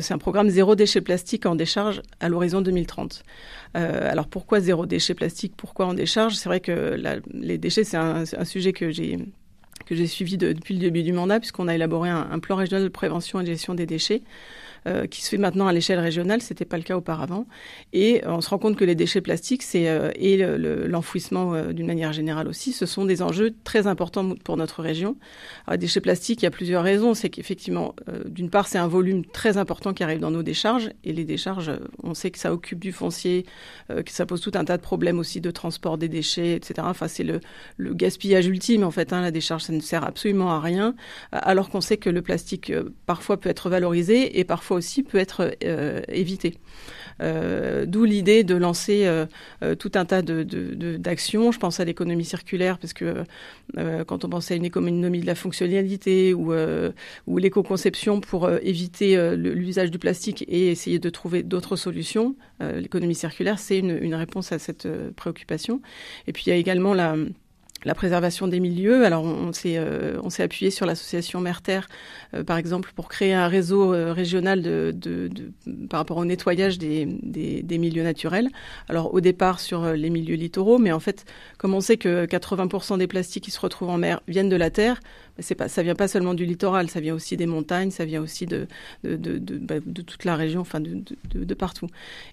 c'est 0.00 0.12
un 0.12 0.18
programme 0.18 0.50
zéro 0.50 0.74
déchet 0.74 1.00
plastique 1.00 1.46
en 1.46 1.54
décharge 1.54 2.02
à 2.18 2.28
l'horizon 2.28 2.62
2030. 2.62 3.22
alors 3.74 4.26
pourquoi 4.26 4.60
zéro 4.60 4.86
déchet 4.86 5.14
plastique? 5.14 5.54
Pourquoi 5.56 5.86
en 5.86 5.94
décharge? 5.94 6.34
C'est 6.34 6.48
vrai 6.48 6.58
que 6.58 7.00
les 7.32 7.58
déchets, 7.58 7.84
c'est 7.84 7.96
un 7.96 8.44
sujet 8.44 8.72
que 8.72 8.90
j'ai 8.90 9.18
que 9.90 9.96
j'ai 9.96 10.06
suivi 10.06 10.38
depuis 10.38 10.74
le 10.74 10.80
début 10.80 11.02
du 11.02 11.12
mandat, 11.12 11.40
puisqu'on 11.40 11.66
a 11.66 11.74
élaboré 11.74 12.08
un, 12.08 12.28
un, 12.30 12.38
plan 12.38 12.54
régional 12.54 12.84
de 12.84 12.88
prévention 12.88 13.40
et 13.40 13.42
de 13.42 13.48
gestion 13.48 13.74
des 13.74 13.86
déchets. 13.86 14.22
Euh, 14.86 15.06
qui 15.06 15.22
se 15.22 15.28
fait 15.28 15.36
maintenant 15.36 15.66
à 15.66 15.74
l'échelle 15.74 15.98
régionale, 15.98 16.40
c'était 16.40 16.64
pas 16.64 16.78
le 16.78 16.82
cas 16.82 16.96
auparavant. 16.96 17.46
Et 17.92 18.22
on 18.26 18.40
se 18.40 18.48
rend 18.48 18.58
compte 18.58 18.76
que 18.76 18.84
les 18.84 18.94
déchets 18.94 19.20
plastiques, 19.20 19.62
euh, 19.74 20.10
et 20.14 20.38
l'enfouissement 20.88 21.54
euh, 21.54 21.72
d'une 21.72 21.86
manière 21.86 22.12
générale 22.14 22.48
aussi, 22.48 22.72
ce 22.72 22.86
sont 22.86 23.04
des 23.04 23.20
enjeux 23.20 23.54
très 23.62 23.86
importants 23.86 24.34
pour 24.42 24.56
notre 24.56 24.82
région. 24.82 25.16
Les 25.70 25.76
déchets 25.76 26.00
plastiques, 26.00 26.42
il 26.42 26.44
y 26.44 26.48
a 26.48 26.50
plusieurs 26.50 26.82
raisons. 26.82 27.12
C'est 27.14 27.28
qu'effectivement, 27.28 27.94
d'une 28.26 28.48
part, 28.48 28.68
c'est 28.68 28.78
un 28.78 28.88
volume 28.88 29.24
très 29.24 29.58
important 29.58 29.92
qui 29.92 30.02
arrive 30.02 30.20
dans 30.20 30.30
nos 30.30 30.42
décharges, 30.42 30.90
et 31.04 31.12
les 31.12 31.24
décharges, 31.24 31.72
on 32.02 32.14
sait 32.14 32.30
que 32.30 32.38
ça 32.38 32.52
occupe 32.52 32.78
du 32.78 32.92
foncier, 32.92 33.44
que 33.88 34.10
ça 34.10 34.26
pose 34.26 34.40
tout 34.40 34.52
un 34.54 34.64
tas 34.64 34.76
de 34.76 34.82
problèmes 34.82 35.18
aussi 35.18 35.40
de 35.40 35.50
transport 35.50 35.98
des 35.98 36.08
déchets, 36.08 36.54
etc. 36.54 36.74
Enfin, 36.82 37.08
c'est 37.08 37.24
le, 37.24 37.40
le, 37.76 37.94
gaspillage 37.94 38.46
ultime 38.46 38.84
en 38.84 38.90
fait. 38.90 39.12
Hein, 39.12 39.20
la 39.20 39.30
décharge, 39.30 39.62
ça 39.62 39.72
ne 39.72 39.80
sert 39.80 40.04
absolument 40.04 40.50
à 40.52 40.60
rien, 40.60 40.94
alors 41.32 41.68
qu'on 41.70 41.80
sait 41.80 41.96
que 41.96 42.10
le 42.10 42.22
plastique 42.22 42.72
parfois 43.06 43.38
peut 43.38 43.48
être 43.48 43.68
valorisé 43.68 44.38
et 44.38 44.44
parfois 44.44 44.69
aussi 44.74 45.02
peut 45.02 45.18
être 45.18 45.54
euh, 45.64 46.00
évité. 46.08 46.54
Euh, 47.22 47.84
d'où 47.86 48.04
l'idée 48.04 48.44
de 48.44 48.54
lancer 48.54 49.02
euh, 49.04 49.26
tout 49.78 49.92
un 49.94 50.04
tas 50.04 50.22
d'actions. 50.22 51.46
De, 51.48 51.52
Je 51.52 51.58
pense 51.58 51.80
à 51.80 51.84
l'économie 51.84 52.24
circulaire, 52.24 52.78
parce 52.78 52.92
que 52.92 53.24
quand 54.06 54.24
on 54.24 54.28
pense 54.28 54.50
à 54.50 54.54
une 54.54 54.64
économie 54.64 55.20
de 55.20 55.26
la 55.26 55.34
fonctionnalité 55.34 56.34
ou, 56.34 56.52
ou 57.26 57.38
l'éco-conception 57.38 58.20
pour 58.20 58.50
éviter 58.62 59.36
l'usage 59.36 59.90
du 59.90 59.98
plastique 59.98 60.44
et 60.48 60.70
essayer 60.70 60.98
de 60.98 61.10
trouver 61.10 61.42
d'autres 61.42 61.76
solutions, 61.76 62.34
l'économie 62.60 63.14
circulaire, 63.14 63.58
c'est 63.58 63.78
une, 63.78 64.14
réponse 64.14 64.52
à 64.52 64.58
cette 64.58 64.88
préoccupation. 65.12 65.80
Et 66.26 66.32
puis 66.32 66.44
il 66.46 66.50
y 66.50 66.52
a 66.52 66.56
également 66.56 66.94
la 66.94 67.16
la 67.84 67.94
préservation 67.94 68.48
des 68.48 68.60
milieux. 68.60 69.04
Alors 69.04 69.24
on, 69.24 69.52
s'est 69.52 69.76
euh, 69.76 70.18
on 70.22 70.30
s'est 70.30 70.42
appuyé 70.42 70.70
sur 70.70 70.86
l'association 70.86 71.40
Merter, 71.40 71.80
euh, 72.34 72.44
par 72.44 72.56
exemple, 72.56 72.92
pour 72.94 73.08
créer 73.08 73.34
un 73.34 73.48
réseau 73.48 73.94
euh, 73.94 74.12
régional 74.12 74.62
de, 74.62 75.30
par 75.88 76.00
rapport 76.00 76.16
au 76.16 76.24
nettoyage 76.24 76.78
des, 76.78 77.06
des, 77.06 77.62
des, 77.62 77.78
milieux 77.78 78.02
naturels. 78.02 78.48
Alors 78.88 79.14
au 79.14 79.20
départ 79.20 79.60
sur 79.60 79.92
les 79.92 80.10
milieux 80.10 80.36
littoraux, 80.36 80.78
mais 80.78 80.92
en 80.92 81.00
fait, 81.00 81.24
comme 81.58 81.74
on 81.74 81.80
sait 81.80 81.96
que 81.96 82.26
80% 82.26 82.98
des 82.98 83.06
plastiques 83.06 83.44
qui 83.44 83.50
se 83.50 83.60
retrouvent 83.60 83.90
en 83.90 83.98
mer 83.98 84.20
viennent 84.28 84.48
de 84.48 84.56
la 84.56 84.70
terre, 84.70 85.00
ça 85.38 85.82
vient 85.82 85.94
pas 85.94 86.08
seulement 86.08 86.34
du 86.34 86.44
littoral, 86.44 86.90
ça 86.90 87.00
vient 87.00 87.14
aussi 87.14 87.36
des 87.36 87.46
montagnes, 87.46 87.90
ça 87.90 88.04
vient 88.04 88.20
aussi 88.20 88.46
de 88.46 88.66
bah, 89.04 89.76
toute 90.06 90.24
la 90.24 90.36
région, 90.36 90.60
enfin 90.60 90.80
de, 90.80 91.54
partout. 91.54 91.86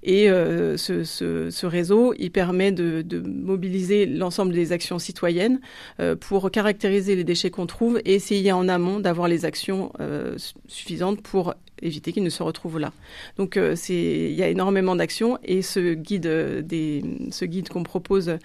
Et 0.03 0.29
euh, 0.29 0.77
ce, 0.77 1.65
réseau, 1.65 2.13
il 2.17 2.31
permet 2.31 2.71
de, 2.71 3.03
mobiliser 3.19 4.05
l'ensemble 4.05 4.53
des 4.53 4.71
actions 4.71 4.99
citoyennes 4.99 5.59
euh, 5.99 6.15
pour 6.15 6.49
caractériser 6.51 7.15
les 7.15 7.23
déchets 7.23 7.49
qu'on 7.49 7.65
trouve 7.67 7.99
et 8.05 8.15
essayer 8.15 8.51
en 8.51 8.67
amont 8.67 8.99
d'avoir 8.99 9.27
les 9.27 9.45
actions 9.45 9.91
euh, 9.99 10.35
suffisantes 10.67 11.21
pour 11.21 11.53
éviter 11.81 12.11
qu'ils 12.11 12.23
ne 12.23 12.29
se 12.29 12.43
retrouvent 12.43 12.79
là. 12.79 12.91
Donc 13.37 13.59
il 13.89 14.33
y 14.33 14.43
a 14.43 14.49
énormément 14.49 14.95
d'actions 14.95 15.37
et 15.43 15.61
ce 15.61 15.93
guide 15.93 17.69
qu'on 17.69 17.83
propose 17.83 18.37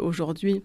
aujourd'hui 0.00 0.62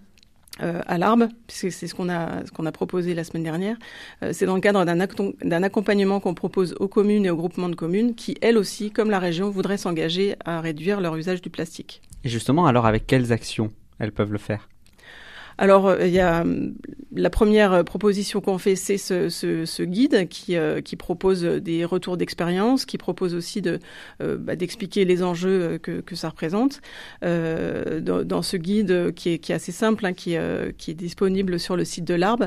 euh, 0.61 0.81
à 0.85 0.97
l'Arbe, 0.99 1.29
puisque 1.47 1.71
c'est 1.71 1.87
ce 1.87 1.95
qu'on 1.95 2.09
a, 2.09 2.71
proposé 2.71 3.15
la 3.15 3.23
semaine 3.23 3.43
dernière. 3.43 3.75
Euh, 4.21 4.31
c'est 4.33 4.45
dans 4.45 4.55
le 4.55 4.61
cadre 4.61 4.85
d'un 4.85 5.63
accompagnement 5.63 6.19
qu'on 6.19 6.35
propose 6.35 6.75
aux 6.79 6.87
communes 6.87 7.25
et 7.25 7.31
aux 7.31 7.35
groupements 7.35 7.69
de 7.69 7.75
communes 7.75 8.13
qui, 8.13 8.37
elles 8.41 8.57
aussi, 8.57 8.91
comme 8.91 9.09
la 9.09 9.19
région, 9.19 9.49
voudraient 9.49 9.77
s'engager 9.77 10.35
à 10.45 10.61
réduire 10.61 11.01
leur 11.01 11.15
usage 11.15 11.41
du 11.41 11.49
plastique. 11.49 12.01
Et 12.23 12.29
justement, 12.29 12.67
alors 12.67 12.85
avec 12.85 13.07
quelles 13.07 13.31
actions 13.31 13.71
elles 13.99 14.11
peuvent 14.11 14.31
le 14.31 14.37
faire? 14.37 14.69
Alors, 15.57 15.87
euh, 15.87 16.07
il 16.07 16.13
y 16.13 16.19
a 16.19 16.45
la 17.15 17.29
première 17.29 17.83
proposition 17.83 18.41
qu'on 18.41 18.57
fait, 18.57 18.75
c'est 18.75 18.97
ce, 18.97 19.29
ce, 19.29 19.65
ce, 19.65 19.83
guide 19.83 20.27
qui, 20.27 20.55
qui 20.83 20.95
propose 20.95 21.43
des 21.43 21.85
retours 21.85 22.17
d'expérience, 22.17 22.85
qui 22.85 22.97
propose 22.97 23.35
aussi 23.35 23.61
de 23.61 23.77
bah, 24.19 24.55
d'expliquer 24.55 25.05
les 25.05 25.21
enjeux 25.21 25.77
que, 25.77 26.01
que 26.01 26.15
ça 26.15 26.29
représente. 26.29 26.81
Dans, 27.21 28.25
dans, 28.25 28.41
ce 28.41 28.57
guide 28.57 29.13
qui 29.13 29.33
est, 29.33 29.37
qui 29.37 29.51
est 29.51 29.55
assez 29.55 29.71
simple, 29.71 30.07
hein, 30.07 30.13
qui, 30.13 30.35
qui 30.79 30.91
est 30.91 30.95
disponible 30.95 31.59
sur 31.59 31.75
le 31.75 31.85
site 31.85 32.05
de 32.05 32.15
l'ARB, 32.15 32.45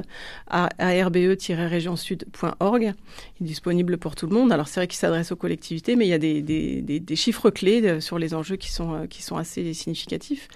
arbe-regionsud.org. 0.48 2.82
Il 2.82 3.44
est 3.44 3.48
disponible 3.48 3.98
pour 3.98 4.16
tout 4.16 4.26
le 4.26 4.34
monde. 4.34 4.50
Alors 4.50 4.66
c'est 4.66 4.80
vrai 4.80 4.88
qu'il 4.88 4.98
s'adresse 4.98 5.30
aux 5.30 5.36
collectivités, 5.36 5.94
mais 5.94 6.06
il 6.06 6.10
y 6.10 6.14
a 6.14 6.18
des, 6.18 6.42
des, 6.42 6.82
des, 6.82 6.98
des 6.98 7.16
chiffres 7.16 7.50
clés 7.50 8.00
sur 8.00 8.18
les 8.18 8.34
enjeux 8.34 8.56
qui 8.56 8.72
sont, 8.72 9.06
qui 9.08 9.22
sont 9.22 9.36
assez 9.36 9.74
significatifs. 9.74 10.48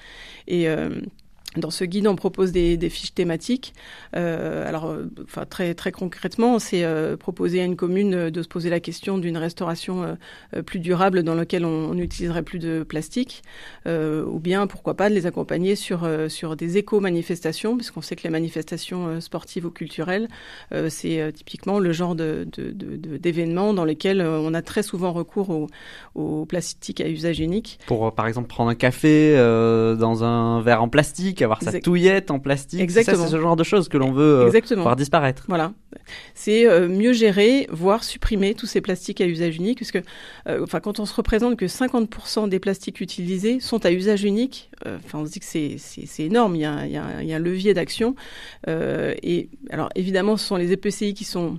Et 0.47 0.69
euh, 0.69 0.91
dans 1.57 1.71
ce 1.71 1.85
guide, 1.85 2.07
on 2.07 2.15
propose 2.15 2.53
des, 2.53 2.79
fiches 2.91 3.15
thématiques. 3.15 3.75
Euh, 4.17 4.69
alors, 4.69 4.87
euh, 4.87 5.11
enfin 5.25 5.47
très 5.47 5.75
très 5.75 5.91
concrètement, 5.91 6.61
c'est 6.61 6.85
euh, 6.85 7.17
proposer 7.17 7.61
à 7.61 7.65
une 7.65 7.75
commune 7.75 8.15
euh, 8.15 8.31
de 8.31 8.43
se 8.43 8.49
poser 8.49 8.71
la 8.71 8.79
question 8.79 9.19
d'une 9.19 9.37
restauration 9.37 10.17
euh, 10.55 10.63
plus 10.63 10.79
durable 10.79 11.25
dans 11.25 11.35
laquelle 11.35 11.65
on 11.65 11.95
n'utiliserait 11.95 12.45
plus 12.45 12.61
de 12.61 12.85
plastique, 12.85 13.43
ou 13.87 14.39
bien 14.39 14.67
pourquoi 14.67 14.95
pas 14.95 15.09
de 15.09 15.15
les 15.15 15.27
accompagner 15.27 15.75
sur 15.75 16.09
sur 16.29 16.57
des 16.57 16.79
éco-manifestations, 16.79 17.77
puisqu'on 17.77 18.03
sait 18.03 18.17
que 18.17 18.23
les 18.23 18.31
manifestations 18.31 19.21
sportives 19.21 19.67
ou 19.67 19.71
culturelles, 19.71 20.29
c'est 20.89 21.33
typiquement 21.33 21.79
le 21.79 21.93
genre 21.93 22.15
d'événements 22.15 23.69
de, 23.69 23.73
de, 23.73 23.77
dans 23.77 23.85
lesquels 23.85 24.23
on 24.23 24.55
a 24.55 24.63
très 24.63 24.83
souvent 24.83 25.13
recours 25.13 25.51
au, 25.51 25.67
au 26.15 26.45
plastique 26.47 27.01
à 27.01 27.09
usage 27.09 27.41
unique. 27.41 27.79
Pour 27.87 28.15
par 28.15 28.27
exemple 28.27 28.49
prendre 28.49 28.71
un 28.71 28.75
café 28.75 29.35
dans 29.37 30.25
un 30.25 30.63
verre 30.63 30.83
en 30.83 30.89
plastique 30.89 31.40
avoir 31.45 31.63
sa 31.63 31.81
touillette 31.81 32.31
en 32.31 32.39
plastique. 32.39 32.81
Exactement. 32.81 33.25
C'est 33.25 33.31
ce 33.31 33.41
genre 33.41 33.57
de 33.57 33.65
choses 33.65 33.89
que 33.89 33.97
l'on 33.97 34.13
veut 34.13 34.49
euh, 34.49 34.77
voir 34.77 34.97
disparaître. 34.97 35.45
Voilà. 35.49 35.73
C'est 36.35 36.67
euh, 36.67 36.89
mieux 36.89 37.13
gérer, 37.13 37.67
voire 37.71 38.05
supprimer 38.05 38.55
tous 38.55 38.67
ces 38.67 38.81
plastiques 38.81 39.21
à 39.21 39.27
usage 39.27 39.57
unique, 39.57 39.77
puisque 39.77 40.03
euh, 40.49 40.63
enfin, 40.63 40.81
quand 40.81 41.01
on 41.01 41.07
se 41.07 41.15
représente 41.15 41.57
que 41.57 41.67
50% 41.67 42.49
des 42.49 42.59
plastiques 42.59 43.01
utilisés 43.01 43.61
sont 43.61 43.85
à 43.85 43.93
usage 43.93 44.25
unique, 44.25 44.71
enfin, 44.85 45.19
on 45.21 45.27
se 45.27 45.33
dit 45.33 45.41
que 45.41 45.47
c'est 45.47 46.25
énorme, 46.25 46.57
il 46.57 46.63
y 46.63 46.65
a, 46.65 46.87
il 46.87 46.93
y 46.93 46.97
a, 46.97 47.23
il 47.23 47.29
y 47.29 47.33
a 47.33 47.37
un 47.37 47.41
levier 47.41 47.75
d'action. 47.75 48.15
et 48.67 49.49
alors 49.71 49.89
évidemment, 49.95 50.37
ce 50.37 50.47
sont 50.47 50.57
les 50.57 50.73
EPCI 50.73 51.15
qui 51.15 51.25
sont 51.25 51.59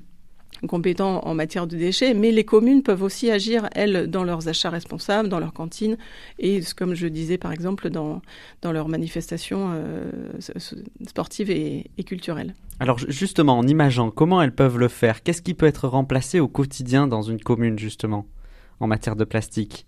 compétents 0.68 1.25
en 1.25 1.34
matière 1.34 1.68
de 1.68 1.75
déchets, 1.75 2.13
mais 2.13 2.32
les 2.32 2.44
communes 2.44 2.84
peuvent 2.84 3.03
aussi 3.03 3.32
agir, 3.32 3.70
elles, 3.74 4.08
dans 4.08 4.24
leurs 4.24 4.48
achats 4.48 4.70
responsables, 4.70 5.30
dans 5.30 5.39
leurs 5.39 5.53
cantines, 5.53 5.98
et 6.39 6.62
comme 6.75 6.94
je 6.94 7.08
disais, 7.08 7.38
par 7.38 7.51
exemple, 7.51 7.89
dans, 7.89 8.22
leurs 8.63 8.88
manifestations 8.88 9.72
euh, 9.74 10.12
sportives 11.08 11.50
et, 11.50 11.91
et 11.98 12.03
culturelles. 12.03 12.53
Alors 12.80 12.98
justement, 12.98 13.58
en 13.58 13.68
imageant, 13.68 14.10
comment 14.10 14.41
elles 14.41 14.56
peuvent 14.56 14.80
le 14.80 14.88
faire? 14.88 15.24
Qu'est-ce 15.24 15.41
qui 15.41 15.53
peut 15.53 15.68
être 15.68 15.88
remplacé 15.88 16.39
au 16.39 16.48
quotidien 16.48 17.08
dans 17.08 17.22
une 17.22 17.39
commune, 17.39 17.77
justement, 17.77 18.25
en 18.80 18.88
matière 18.88 19.15
de 19.15 19.24
plastique? 19.24 19.86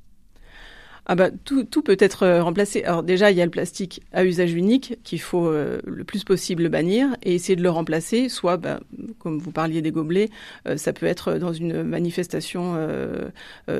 Ah 1.05 1.15
bah, 1.15 1.31
tout, 1.43 1.65
tout 1.65 1.81
peut 1.81 1.97
être 1.99 2.23
euh, 2.23 2.43
remplacé. 2.43 2.83
Alors 2.83 3.03
déjà, 3.03 3.29
il 3.29 3.37
y 3.37 3.41
a 3.41 3.45
le 3.45 3.51
plastique 3.51 4.01
à 4.13 4.23
usage 4.23 4.53
unique 4.53 4.97
qu'il 5.03 5.19
faut 5.19 5.47
euh, 5.47 5.81
le 5.85 6.05
plus 6.05 6.23
possible 6.23 6.69
bannir 6.69 7.09
et 7.23 7.35
essayer 7.35 7.57
de 7.57 7.61
le 7.61 7.69
remplacer. 7.69 8.29
Soit, 8.29 8.55
bah, 8.55 8.79
comme 9.19 9.37
vous 9.37 9.51
parliez 9.51 9.81
des 9.81 9.91
gobelets, 9.91 10.29
euh, 10.65 10.77
ça 10.77 10.93
peut 10.93 11.05
être 11.05 11.33
dans 11.33 11.51
une 11.51 11.83
manifestation 11.83 12.53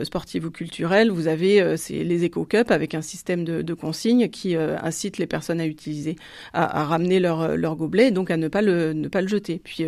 sportive 0.03 0.45
ou 0.45 0.51
culturelle. 0.51 1.11
Vous 1.11 1.27
avez 1.27 1.75
les 1.89 2.23
éco-cups 2.23 2.71
avec 2.71 2.95
un 2.95 3.01
système 3.01 3.43
de, 3.43 3.61
de 3.61 3.73
consignes 3.73 4.29
qui 4.29 4.55
incite 4.55 5.17
les 5.17 5.27
personnes 5.27 5.61
à 5.61 5.65
utiliser, 5.65 6.15
à, 6.53 6.83
ramener 6.83 7.19
leur, 7.19 7.55
leur 7.55 7.75
gobelet, 7.75 8.11
donc 8.11 8.31
à 8.31 8.37
ne 8.37 8.47
pas 8.47 8.61
le, 8.61 8.93
ne 8.93 9.07
pas 9.07 9.21
le 9.21 9.27
jeter. 9.27 9.59
Puis 9.63 9.85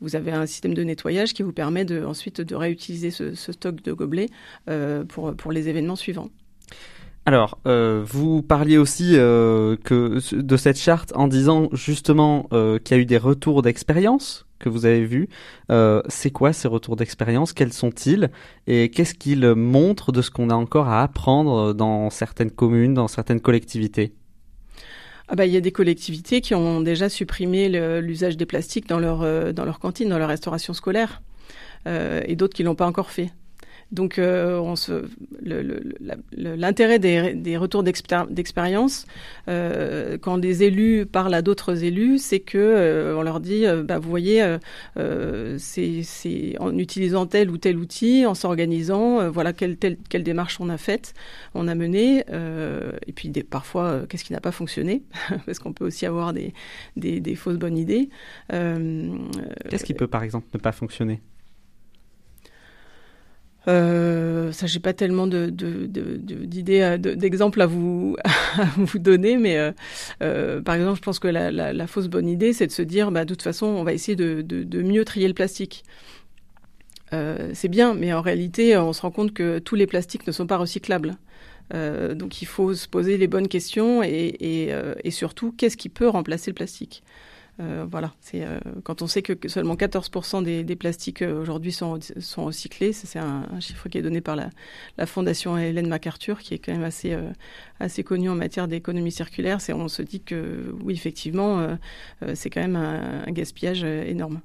vous 0.00 0.16
avez 0.16 0.32
un 0.32 0.46
système 0.46 0.74
de 0.74 0.82
nettoyage 0.82 1.34
qui 1.34 1.42
vous 1.42 1.52
permet 1.52 1.84
de, 1.84 2.04
ensuite 2.04 2.40
de 2.40 2.54
réutiliser 2.54 3.10
ce, 3.10 3.34
stock 3.34 3.82
de 3.82 3.92
gobelets 3.92 4.30
pour 5.08 5.52
les 5.52 5.68
événements 5.68 5.96
suivants. 5.96 6.30
Alors, 7.26 7.58
euh, 7.66 8.02
vous 8.04 8.42
parliez 8.42 8.78
aussi 8.78 9.12
euh, 9.14 9.76
de 9.88 10.56
cette 10.56 10.78
charte 10.78 11.12
en 11.14 11.28
disant 11.28 11.68
justement 11.72 12.48
euh, 12.52 12.78
qu'il 12.78 12.96
y 12.96 13.00
a 13.00 13.02
eu 13.02 13.06
des 13.06 13.18
retours 13.18 13.62
d'expérience 13.62 14.46
que 14.58 14.68
vous 14.68 14.84
avez 14.84 15.04
vus. 15.04 15.28
C'est 16.08 16.30
quoi 16.30 16.52
ces 16.52 16.68
retours 16.68 16.96
d'expérience? 16.96 17.54
Quels 17.54 17.72
sont-ils? 17.72 18.30
Et 18.66 18.90
qu'est-ce 18.90 19.14
qu'ils 19.14 19.54
montrent 19.54 20.12
de 20.12 20.20
ce 20.20 20.30
qu'on 20.30 20.50
a 20.50 20.54
encore 20.54 20.88
à 20.88 21.02
apprendre 21.02 21.72
dans 21.72 22.10
certaines 22.10 22.50
communes, 22.50 22.92
dans 22.92 23.08
certaines 23.08 23.40
collectivités? 23.40 24.12
Ah 25.28 25.36
bah, 25.36 25.46
il 25.46 25.52
y 25.52 25.56
a 25.56 25.62
des 25.62 25.72
collectivités 25.72 26.42
qui 26.42 26.54
ont 26.54 26.82
déjà 26.82 27.08
supprimé 27.08 27.70
l'usage 28.02 28.36
des 28.36 28.44
plastiques 28.44 28.86
dans 28.86 28.98
leur, 28.98 29.54
dans 29.54 29.64
leur 29.64 29.78
cantine, 29.78 30.10
dans 30.10 30.18
leur 30.18 30.28
restauration 30.28 30.74
scolaire, 30.74 31.22
et 31.86 32.36
d'autres 32.36 32.54
qui 32.54 32.62
l'ont 32.62 32.74
pas 32.74 32.86
encore 32.86 33.10
fait. 33.10 33.30
Donc, 33.92 34.18
euh, 34.18 34.58
on 34.58 34.76
se, 34.76 35.04
l'intérêt 36.32 37.00
des, 37.00 37.34
des, 37.34 37.56
retours 37.56 37.82
d'expérience, 37.82 39.06
euh, 39.48 40.16
quand 40.16 40.38
des 40.38 40.62
élus 40.62 41.06
parlent 41.06 41.34
à 41.34 41.42
d'autres 41.42 41.82
élus, 41.82 42.18
c'est 42.18 42.38
que 42.38 42.58
euh, 42.58 43.16
on 43.16 43.22
leur 43.22 43.40
dit, 43.40 43.64
bah, 43.84 43.98
vous 43.98 44.08
voyez, 44.08 44.56
c'est 45.58 46.54
en 46.60 46.78
utilisant 46.78 47.26
tel 47.26 47.50
ou 47.50 47.58
tel 47.58 47.78
outil, 47.78 48.26
en 48.26 48.34
s'organisant, 48.34 49.28
voilà 49.28 49.52
quelle, 49.52 49.76
telle, 49.76 49.96
quelle 50.08 50.22
démarche 50.22 50.60
on 50.60 50.68
a 50.68 50.78
faite, 50.78 51.14
on 51.54 51.66
a 51.66 51.74
mené, 51.74 52.24
et 53.06 53.12
puis 53.12 53.28
des, 53.28 53.42
parfois, 53.42 54.02
qu'est-ce 54.08 54.24
qui 54.24 54.32
n'a 54.32 54.40
pas 54.40 54.52
fonctionné, 54.52 55.02
parce 55.46 55.58
qu'on 55.58 55.72
peut 55.72 55.86
aussi 55.86 56.06
avoir 56.06 56.32
des 56.32 57.34
fausses 57.34 57.58
bonnes 57.58 57.78
idées. 57.78 58.08
Qu'est-ce 58.50 59.84
qui 59.84 59.94
peut, 59.94 60.06
par 60.06 60.22
exemple, 60.22 60.46
ne 60.54 60.60
pas 60.60 60.72
fonctionner? 60.72 61.20
Euh, 63.68 64.52
ça, 64.52 64.66
j'ai 64.66 64.80
pas 64.80 64.92
tellement 64.92 65.26
de, 65.26 65.50
de, 65.50 65.86
de, 65.86 66.16
d'idées, 66.16 66.96
d'exemples 66.98 67.60
à 67.60 67.66
vous, 67.66 68.16
à 68.24 68.64
vous 68.76 68.98
donner, 68.98 69.36
mais 69.36 69.58
euh, 69.58 69.72
euh, 70.22 70.62
par 70.62 70.74
exemple, 70.74 70.96
je 70.96 71.02
pense 71.02 71.18
que 71.18 71.28
la, 71.28 71.50
la, 71.50 71.72
la, 71.72 71.86
fausse 71.86 72.08
bonne 72.08 72.28
idée, 72.28 72.52
c'est 72.52 72.66
de 72.66 72.72
se 72.72 72.82
dire, 72.82 73.10
bah, 73.10 73.24
de 73.24 73.34
toute 73.34 73.42
façon, 73.42 73.66
on 73.66 73.84
va 73.84 73.92
essayer 73.92 74.16
de, 74.16 74.42
de, 74.42 74.62
de 74.62 74.82
mieux 74.82 75.04
trier 75.04 75.28
le 75.28 75.34
plastique. 75.34 75.84
Euh, 77.12 77.50
c'est 77.54 77.68
bien, 77.68 77.94
mais 77.94 78.12
en 78.12 78.20
réalité, 78.20 78.76
on 78.76 78.92
se 78.92 79.02
rend 79.02 79.10
compte 79.10 79.32
que 79.34 79.58
tous 79.58 79.74
les 79.74 79.86
plastiques 79.86 80.26
ne 80.26 80.32
sont 80.32 80.46
pas 80.46 80.56
recyclables. 80.56 81.16
Euh, 81.74 82.14
donc, 82.14 82.42
il 82.42 82.46
faut 82.46 82.74
se 82.74 82.88
poser 82.88 83.16
les 83.16 83.26
bonnes 83.26 83.48
questions 83.48 84.02
et, 84.02 84.36
et, 84.40 84.72
euh, 84.72 84.94
et 85.04 85.10
surtout, 85.10 85.52
qu'est-ce 85.52 85.76
qui 85.76 85.88
peut 85.88 86.08
remplacer 86.08 86.50
le 86.50 86.54
plastique? 86.54 87.02
Euh, 87.60 87.84
voilà, 87.90 88.12
c'est 88.20 88.42
euh, 88.42 88.58
quand 88.84 89.02
on 89.02 89.06
sait 89.06 89.22
que, 89.22 89.48
seulement 89.48 89.74
14% 89.74 90.42
des, 90.42 90.76
plastiques 90.76 91.20
euh, 91.20 91.40
aujourd'hui 91.40 91.72
sont, 91.72 91.98
recyclés, 92.38 92.92
c'est 92.92 93.18
un, 93.18 93.44
chiffre 93.60 93.88
qui 93.88 93.98
est 93.98 94.02
donné 94.02 94.20
par 94.20 94.36
la, 94.36 95.06
fondation 95.06 95.58
Hélène 95.58 95.88
MacArthur, 95.88 96.38
qui 96.38 96.54
est 96.54 96.58
quand 96.58 96.72
même 96.72 96.88
assez 97.80 98.04
connue 98.04 98.30
en 98.30 98.34
matière 98.34 98.68
d'économie 98.68 99.12
circulaire. 99.12 99.60
C'est 99.60 99.72
on 99.72 99.88
se 99.88 100.02
dit 100.02 100.20
que 100.20 100.74
oui, 100.82 100.94
effectivement, 100.94 101.76
c'est 102.34 102.50
quand 102.50 102.60
même 102.60 102.76
un, 102.76 103.30
gaspillage 103.30 103.84
énorme. 103.84 104.40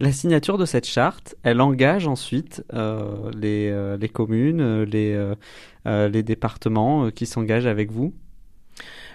La 0.00 0.10
signature 0.12 0.58
de 0.58 0.64
cette 0.64 0.86
charte, 0.86 1.36
elle 1.44 1.60
engage 1.60 2.06
ensuite 2.06 2.64
les, 2.72 4.10
communes, 4.12 4.82
les 4.84 6.22
départements 6.22 7.10
qui 7.10 7.26
s'engagent 7.26 7.66
avec 7.66 7.90
vous? 7.92 8.12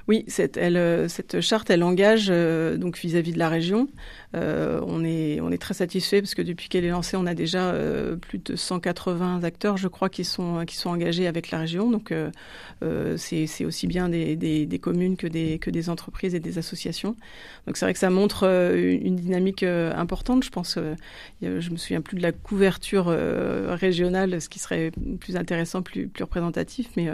Oui, 0.08 0.24
cette, 0.28 0.58
elle, 0.58 1.10
cette 1.10 1.42
charte, 1.42 1.70
elle 1.70 1.84
engage 1.84 2.28
euh, 2.30 2.78
donc 2.78 2.98
vis-à-vis 2.98 3.32
-vis 3.32 3.34
de 3.34 3.40
la 3.40 3.50
région 3.50 3.88
euh, 3.88 4.26
on, 4.34 5.03
est, 5.03 5.39
on 5.41 5.51
est 5.51 5.57
très 5.57 5.74
satisfait 5.74 6.22
parce 6.22 6.36
que 6.36 6.41
depuis 6.41 6.69
qu'elle 6.69 6.86
est 6.86 6.89
lancée, 6.89 7.17
on 7.17 7.25
a 7.25 7.34
déjà 7.34 7.72
euh, 7.72 8.15
plus 8.15 8.39
de 8.39 8.55
180 8.55 9.43
acteurs, 9.43 9.77
je 9.77 9.88
crois, 9.88 10.10
qui 10.10 10.24
sont, 10.24 10.65
qui 10.65 10.75
sont 10.75 10.89
engagés 10.89 11.27
avec 11.27 11.51
la 11.51 11.60
région. 11.60 11.89
Donc, 11.89 12.12
euh, 12.12 12.29
euh 12.84 13.15
c'est 13.17 13.65
aussi 13.65 13.88
bien 13.88 14.10
des, 14.10 14.36
des, 14.36 14.79
communes 14.79 15.17
que 15.17 15.27
des, 15.27 15.60
que 15.60 15.69
des 15.69 15.89
entreprises 15.89 16.36
et 16.36 16.39
des 16.39 16.57
associations. 16.57 17.15
Donc, 17.65 17.77
c'est 17.77 17.86
vrai 17.86 17.93
que 17.93 18.00
ça 18.00 18.10
montre 18.10 18.43
euh, 18.43 18.98
une 19.01 19.15
dynamique 19.15 19.63
euh, 19.63 19.93
importante. 19.96 20.43
Je 20.43 20.50
pense, 20.50 20.77
je 21.41 21.69
me 21.69 21.77
souviens 21.77 22.01
plus 22.01 22.17
de 22.17 22.22
la 22.22 22.31
couverture 22.31 23.05
régionale, 23.07 24.41
ce 24.41 24.50
qui 24.50 24.60
serait 24.60 24.91
plus 25.19 25.36
intéressant, 25.36 25.81
plus, 25.81 26.07
plus 26.07 26.24
représentatif. 26.24 26.89
Mais 26.96 27.10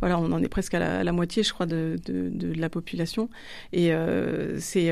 voilà, 0.00 0.18
on 0.18 0.32
en 0.32 0.42
est 0.42 0.48
presque 0.48 0.74
à 0.74 0.78
la, 0.78 1.00
à 1.00 1.04
la 1.04 1.12
moitié, 1.12 1.42
je 1.42 1.52
crois, 1.52 1.66
de, 1.66 1.96
de, 2.04 2.28
de, 2.28 2.52
la 2.54 2.68
population. 2.68 3.28
Et 3.72 3.92
c'est 4.58 4.90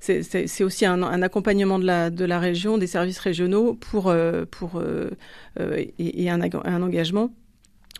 c'est 0.00 0.64
aussi 0.66 0.84
un, 0.84 1.22
accompagnement 1.22 1.78
de 1.78 2.24
la, 2.24 2.38
région, 2.38 2.76
des 2.76 2.86
services 2.86 3.18
régionaux 3.18 3.74
pour, 3.74 4.08
euh, 4.08 4.44
pour, 4.50 4.76
euh, 4.76 5.10
euh, 5.58 5.84
et, 5.98 6.30
un, 6.30 6.40
engagement 6.82 7.30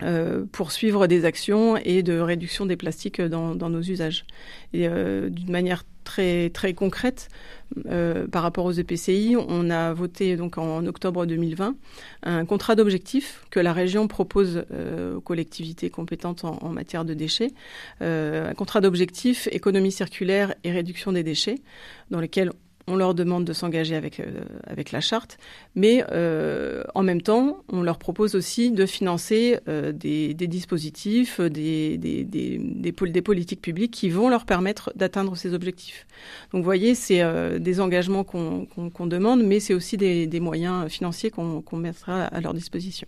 euh, 0.03 0.45
poursuivre 0.51 1.07
des 1.07 1.25
actions 1.25 1.75
et 1.75 2.03
de 2.03 2.19
réduction 2.19 2.67
des 2.67 2.77
plastiques 2.77 3.19
dans, 3.19 3.55
nos 3.55 3.81
usages. 3.81 4.25
Et 4.71 4.87
euh, 4.87 5.29
d'une 5.29 5.49
manière 5.49 5.83
très 6.03 6.51
très 6.51 6.75
concrète, 6.75 7.29
euh, 7.87 8.27
par 8.27 8.43
rapport 8.43 8.65
aux 8.65 8.71
EPCI, 8.71 9.35
on 9.37 9.71
a 9.71 9.93
voté 9.93 10.37
donc 10.37 10.59
en 10.59 10.85
octobre 10.85 11.25
2020 11.25 11.75
un 12.23 12.45
contrat 12.45 12.75
d'objectif 12.75 13.43
que 13.49 13.59
la 13.59 13.73
région 13.73 14.07
propose 14.07 14.65
aux 15.15 15.19
collectivités 15.19 15.89
compétentes 15.89 16.45
en, 16.45 16.69
matière 16.69 17.03
de 17.03 17.15
déchets, 17.15 17.53
un 17.99 18.53
contrat 18.53 18.81
d'objectif 18.81 19.49
économie 19.51 19.91
circulaire 19.91 20.53
et 20.63 20.71
réduction 20.71 21.11
des 21.11 21.23
déchets, 21.23 21.55
dans 22.11 22.21
lequel 22.21 22.51
on 22.87 22.95
leur 22.95 23.13
demande 23.13 23.43
de 23.43 23.53
s'engager 23.53 23.95
avec, 23.95 24.19
euh, 24.19 24.41
avec 24.65 24.91
la 24.91 25.01
charte, 25.01 25.37
mais 25.75 26.05
euh, 26.11 26.83
en 26.95 27.03
même 27.03 27.21
temps, 27.21 27.63
on 27.69 27.81
leur 27.81 27.99
propose 27.99 28.33
aussi 28.33 28.71
de 28.71 28.85
financer 28.85 29.59
euh, 29.67 29.91
des, 29.91 30.33
des, 30.33 30.47
dispositifs, 30.47 31.41
des, 31.41 31.97
des, 31.97 32.23
des, 32.23 32.57
des, 32.57 33.21
politiques 33.21 33.61
publiques 33.61 33.91
qui 33.91 34.09
vont 34.09 34.29
leur 34.29 34.45
permettre 34.45 34.91
d'atteindre 34.95 35.35
ces 35.35 35.53
objectifs. 35.53 36.07
Donc 36.51 36.59
vous 36.59 36.65
voyez, 36.65 36.95
c'est 36.95 37.21
des 37.59 37.81
engagements 37.81 38.23
qu'on 38.23 38.65
qu 38.65 38.89
qu 38.89 39.07
demande, 39.07 39.43
mais 39.43 39.59
c'est 39.59 39.73
aussi 39.73 39.97
des, 39.97 40.39
moyens 40.39 40.89
financiers 40.89 41.29
qu'on 41.29 41.61
qu 41.61 41.75
mettra 41.75 42.23
à 42.23 42.39
leur 42.41 42.53
disposition. 42.53 43.07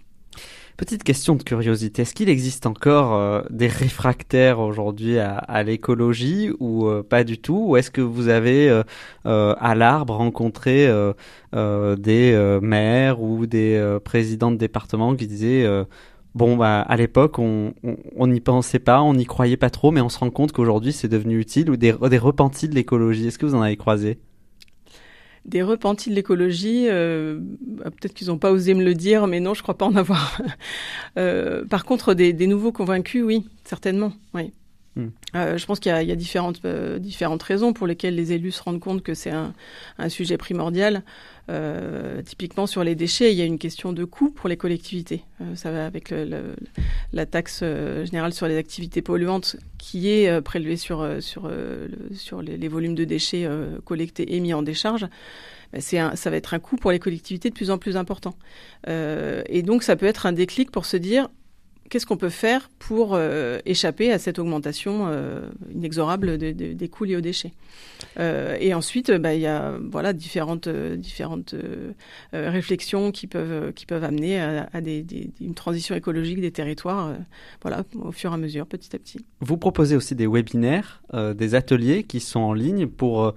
Petite 0.79 1.03
question 1.03 1.35
de 1.35 1.43
curiosité, 1.43 2.03
est-ce 2.03 2.15
qu'il 2.15 2.29
existe 2.29 2.65
encore 2.65 3.13
euh, 3.13 3.41
des 3.49 3.67
réfractaires 3.67 4.61
aujourd'hui 4.61 5.19
à, 5.19 5.61
l'écologie 5.61 6.51
ou 6.61 6.87
euh, 6.87 7.03
pas 7.03 7.25
du 7.25 7.37
tout? 7.37 7.65
Ou 7.67 7.75
est-ce 7.75 7.91
que 7.91 7.99
vous 7.99 8.29
avez 8.29 8.69
euh, 8.69 9.55
à 9.59 9.75
l'arbre 9.75 10.15
rencontré 10.15 10.87
des 11.51 12.59
maires 12.61 13.21
ou 13.21 13.45
des 13.45 13.97
présidents 14.05 14.51
de 14.51 14.55
départements 14.55 15.17
qui 15.17 15.27
disaient 15.27 15.67
bon 16.33 16.55
bah 16.55 16.79
à 16.79 16.95
l'époque 16.95 17.39
on 17.39 17.73
n'y 18.27 18.39
pensait 18.39 18.79
pas, 18.79 19.01
on 19.01 19.15
n'y 19.15 19.25
croyait 19.25 19.57
pas 19.57 19.69
trop, 19.69 19.91
mais 19.91 19.99
on 19.99 20.07
se 20.07 20.19
rend 20.19 20.29
compte 20.29 20.53
qu'aujourd'hui 20.53 20.93
c'est 20.93 21.09
devenu 21.09 21.39
utile 21.41 21.69
ou 21.71 21.75
des, 21.75 21.91
des 21.91 22.17
repentis 22.17 22.69
de 22.69 22.75
l'écologie? 22.75 23.27
Est-ce 23.27 23.37
que 23.37 23.45
vous 23.45 23.55
en 23.55 23.61
avez 23.61 23.75
croisé? 23.75 24.19
Des 25.49 25.61
repentis 25.61 26.09
de 26.09 26.15
l'écologie. 26.15 26.87
Euh, 26.87 27.39
Peut-être 27.83 28.13
qu'ils 28.13 28.27
n'ont 28.27 28.37
pas 28.37 28.51
osé 28.51 28.73
me 28.73 28.83
le 28.83 28.93
dire, 28.93 29.27
mais 29.27 29.39
non, 29.39 29.53
je 29.53 29.61
crois 29.61 29.77
pas 29.77 29.85
en 29.85 29.95
avoir. 29.95 30.41
euh, 31.17 31.65
par 31.65 31.85
contre, 31.85 32.13
des, 32.13 32.33
des, 32.33 32.47
nouveaux 32.47 32.71
convaincus, 32.71 33.23
oui, 33.23 33.45
certainement. 33.63 34.13
Oui. 34.33 34.53
Mm. 34.95 35.07
Euh, 35.35 35.57
je 35.57 35.65
pense 35.65 35.79
qu'il 35.79 35.91
y, 35.91 36.05
y, 36.05 36.11
a 36.11 36.15
différentes, 36.15 36.65
différentes 36.99 37.43
raisons 37.43 37.73
pour 37.73 37.87
lesquelles 37.87 38.15
les 38.15 38.33
élus 38.33 38.51
se 38.51 38.63
rendent 38.63 38.79
compte 38.79 39.03
que 39.03 39.13
c'est 39.13 39.31
un, 39.31 39.53
un, 39.97 40.09
sujet 40.09 40.37
primordial. 40.37 41.03
Euh, 41.49 42.21
typiquement 42.21 42.67
sur 42.67 42.83
les 42.83 42.93
déchets, 42.93 43.31
il 43.31 43.37
y 43.37 43.41
a 43.41 43.45
une 43.45 43.57
question 43.57 43.91
de 43.91 44.05
coût 44.05 44.29
pour 44.29 44.49
les 44.49 44.57
collectivités. 44.57 45.23
Euh, 45.41 45.55
ça 45.55 45.71
va 45.71 45.85
avec 45.85 46.13
la 47.11 47.25
taxe 47.25 47.61
euh, 47.63 48.05
générale 48.05 48.33
sur 48.33 48.47
les 48.47 48.57
activités 48.57 49.01
polluantes 49.01 49.55
qui 49.79 50.09
est 50.09 50.41
prélevée 50.41 50.77
sur, 50.77 51.07
sur, 51.21 51.49
les, 52.41 52.67
volumes 52.67 52.95
de 52.95 53.03
déchets 53.03 53.49
collectés 53.85 54.35
et 54.35 54.39
mis 54.39 54.53
en 54.53 54.61
décharge. 54.61 55.07
Un, 55.93 56.15
ça 56.15 56.29
va 56.29 56.35
être 56.35 56.53
un 56.53 56.59
coût 56.59 56.75
pour 56.75 56.91
les 56.91 56.99
collectivités 56.99 57.49
de 57.49 57.55
plus 57.55 57.71
en 57.71 57.77
plus 57.77 57.97
important. 57.97 58.35
et 58.87 59.63
donc 59.63 59.83
ça 59.83 59.95
peut 59.95 60.05
être 60.05 60.25
un 60.25 60.33
déclic 60.33 60.69
pour 60.71 60.85
se 60.85 60.97
dire 60.97 61.29
qu'est-ce 61.89 62.05
qu'on 62.05 62.17
peut 62.17 62.29
faire 62.29 62.69
pour 62.79 63.13
euh, 63.13 63.59
échapper 63.65 64.11
à 64.11 64.19
cette 64.19 64.39
augmentation 64.39 65.07
euh, 65.07 65.49
inexorable 65.73 66.37
de, 66.37 66.51
de, 66.51 66.73
des 66.73 66.87
coûts 66.87 67.03
liés 67.03 67.15
aux 67.15 67.21
déchets 67.21 67.53
euh, 68.19 68.57
Et 68.59 68.73
ensuite, 68.73 69.11
bah, 69.11 69.33
il 69.33 69.41
y 69.41 69.47
a 69.47 69.77
voilà 69.91 70.13
différentes 70.13 70.69
différentes 70.69 71.55
réflexions 72.33 73.11
qui 73.11 73.27
peuvent 73.27 73.73
qui 73.73 73.85
peuvent 73.85 74.03
amener 74.03 74.39
à, 74.39 74.69
une 75.41 75.53
transition 75.55 75.95
écologique 75.95 76.41
des 76.41 76.51
territoires, 76.51 77.15
voilà, 77.61 77.83
au 78.01 78.11
fur 78.11 78.31
et 78.31 78.33
à 78.33 78.37
mesure, 78.37 78.65
petit 78.67 78.95
à 78.95 78.99
petit. 78.99 79.25
Vous 79.41 79.57
proposez 79.57 79.95
aussi 79.95 80.15
des 80.15 80.27
webinaires, 80.27 81.01
des 81.13 81.55
ateliers 81.55 82.03
qui 82.03 82.19
sont 82.19 82.39
en 82.39 82.53
ligne 82.53 82.87
pour 82.87 83.33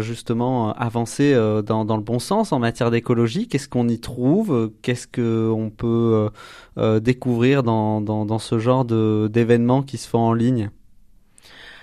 justement 0.00 0.72
avancer 0.74 1.32
euh, 1.34 1.62
dans, 1.62 1.84
le 1.96 2.02
bon 2.02 2.18
sens 2.18 2.52
en 2.52 2.58
matière 2.58 2.90
d'écologie. 2.90 3.48
Qu'est-ce 3.48 3.68
qu'on 3.68 3.88
y 3.88 3.98
trouve? 3.98 4.70
Qu'est-ce 4.82 5.06
qu'on 5.06 5.70
peut 5.70 6.30
euh, 6.78 7.00
découvrir 7.00 7.62
dans, 7.62 8.00
dans, 8.00 8.24
dans, 8.24 8.38
ce 8.38 8.58
genre 8.58 8.84
d'événements 8.84 9.82
qui 9.82 9.98
se 9.98 10.08
font 10.08 10.20
en 10.20 10.34
ligne? 10.34 10.70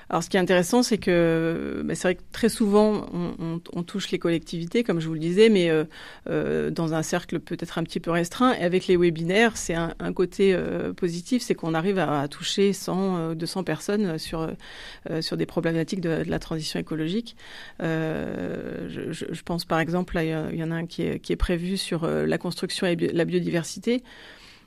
Alors, 0.09 0.23
ce 0.23 0.29
qui 0.29 0.37
est 0.37 0.39
intéressant, 0.39 0.81
c'est 0.81 0.97
que 0.97 1.83
bah, 1.85 1.93
c'est 1.93 2.07
vrai 2.07 2.15
que 2.15 2.23
très 2.31 2.49
souvent, 2.49 3.07
on, 3.13 3.35
on, 3.37 3.61
on, 3.73 3.83
touche 3.83 4.09
les 4.09 4.17
collectivités, 4.17 4.83
comme 4.83 4.99
je 4.99 5.07
vous 5.07 5.13
le 5.13 5.19
disais, 5.19 5.49
mais 5.49 5.69
euh, 5.69 5.83
euh, 6.29 6.71
dans 6.71 6.95
un 6.95 7.03
cercle 7.03 7.39
peut-être 7.39 7.77
un 7.77 7.83
petit 7.83 7.99
peu 7.99 8.09
restreint. 8.09 8.53
Et 8.53 8.63
avec 8.63 8.87
les 8.87 8.97
webinaires, 8.97 9.55
c'est 9.55 9.75
un, 9.75 9.93
un, 9.99 10.11
côté 10.11 10.55
euh, 10.55 10.93
positif, 10.93 11.43
c'est 11.43 11.53
qu'on 11.53 11.75
arrive 11.75 11.99
à, 11.99 12.21
à, 12.21 12.27
toucher 12.27 12.73
100, 12.73 13.35
200 13.35 13.63
personnes 13.63 14.17
sur 14.17 14.49
euh, 15.09 15.21
sur 15.21 15.37
des 15.37 15.45
problématiques 15.45 16.01
de, 16.01 16.23
de, 16.23 16.29
la 16.29 16.39
transition 16.39 16.79
écologique. 16.79 17.35
Euh, 17.83 18.87
je, 18.89 19.11
je, 19.11 19.41
pense 19.43 19.65
par 19.65 19.79
exemple, 19.79 20.15
là, 20.15 20.23
il 20.51 20.57
y 20.57 20.63
en 20.63 20.71
a 20.71 20.75
un 20.75 20.85
qui 20.87 21.03
est, 21.03 21.19
qui 21.19 21.33
est 21.33 21.37
prévu 21.37 21.77
sur 21.77 22.07
la 22.07 22.37
construction 22.39 22.87
et 22.87 22.95
la 22.95 23.25
biodiversité. 23.25 24.03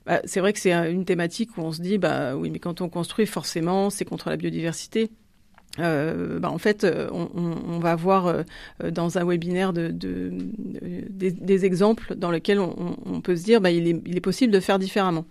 Bah, 0.07 0.21
c'est 0.25 0.41
vrai 0.41 0.53
que 0.53 0.59
c'est 0.61 0.73
une 0.73 1.05
thématique 1.05 1.57
où 1.57 1.63
on 1.63 1.73
se 1.73 1.81
dit, 1.81 1.99
bah 1.99 2.37
oui, 2.37 2.51
mais 2.51 2.59
quand 2.59 2.81
on 2.81 2.89
construit, 2.89 3.27
forcément, 3.27 3.91
c'est 3.91 4.05
contre 4.05 4.31
la 4.31 4.37
biodiversité. 4.37 5.11
Euh, 5.79 6.39
bah 6.39 6.51
en 6.51 6.59
fait, 6.59 6.87
on, 7.13 7.31
on, 7.35 7.79
va 7.79 7.97
voir 7.97 8.27
euh, 8.27 8.43
dans 8.91 9.17
un 9.17 9.25
webinaire 9.25 9.73
de, 9.73 9.89
de, 9.89 10.31
de 10.31 11.31
des, 11.31 11.65
exemples 11.65 12.15
dans 12.15 12.31
lesquels 12.31 12.61
on, 12.61 13.21
peut 13.23 13.37
se 13.37 13.45
dire 13.45 13.63
bah, 13.63 13.71
il 13.71 14.17
est 14.17 14.21
possible 14.21 14.53
de 14.53 14.61
faire 14.61 14.79
différemment. 14.79 15.25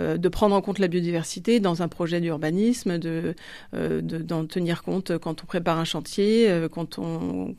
Euh, 0.00 0.16
de 0.16 0.28
prendre 0.30 0.54
en 0.54 0.62
compte 0.62 0.78
la 0.78 0.88
biodiversité 0.88 1.60
dans 1.60 1.82
un 1.82 1.88
projet 1.88 2.20
d'urbanisme, 2.20 2.96
de 2.98 3.34
euh, 3.74 4.00
d'en 4.00 4.46
tenir 4.46 4.82
compte 4.82 5.18
quand 5.18 5.42
on 5.42 5.46
prépare 5.46 5.78
un 5.78 5.84
chantier, 5.84 6.48
euh, 6.48 6.66
quand 6.68 6.98
on, 6.98 7.54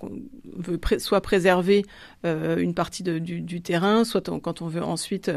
veut 0.55 0.79
soit 0.97 1.21
préserver 1.21 1.85
une 2.23 2.73
partie 2.73 3.03
du, 3.03 3.61
terrain, 3.61 4.03
soit 4.03 4.29
quand 4.39 4.61
on 4.61 4.67
veut 4.67 4.83
ensuite 4.83 5.31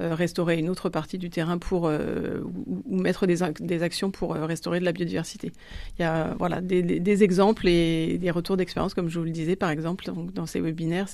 restaurer 0.00 0.58
une 0.58 0.68
autre 0.68 0.88
partie 0.88 1.18
du 1.18 1.30
terrain 1.30 1.58
pour 1.58 1.84
ou, 1.84 2.96
mettre 2.96 3.26
des, 3.26 3.36
des 3.60 3.82
actions 3.82 4.10
pour 4.10 4.34
restaurer 4.34 4.80
de 4.80 4.84
la 4.84 4.92
biodiversité. 4.92 5.52
Il 5.98 6.02
y 6.02 6.04
a 6.04 6.34
voilà 6.38 6.60
des 6.60 7.22
exemples 7.22 7.68
et 7.68 8.18
des 8.18 8.30
retours 8.30 8.56
d'expérience, 8.56 8.94
comme 8.94 9.08
je 9.08 9.18
vous 9.18 9.24
le 9.24 9.30
disais 9.30 9.56
par 9.56 9.70
exemple 9.70 10.04
donc, 10.06 10.32
dans 10.32 10.46
ces 10.46 10.60
webinaires, 10.60 11.08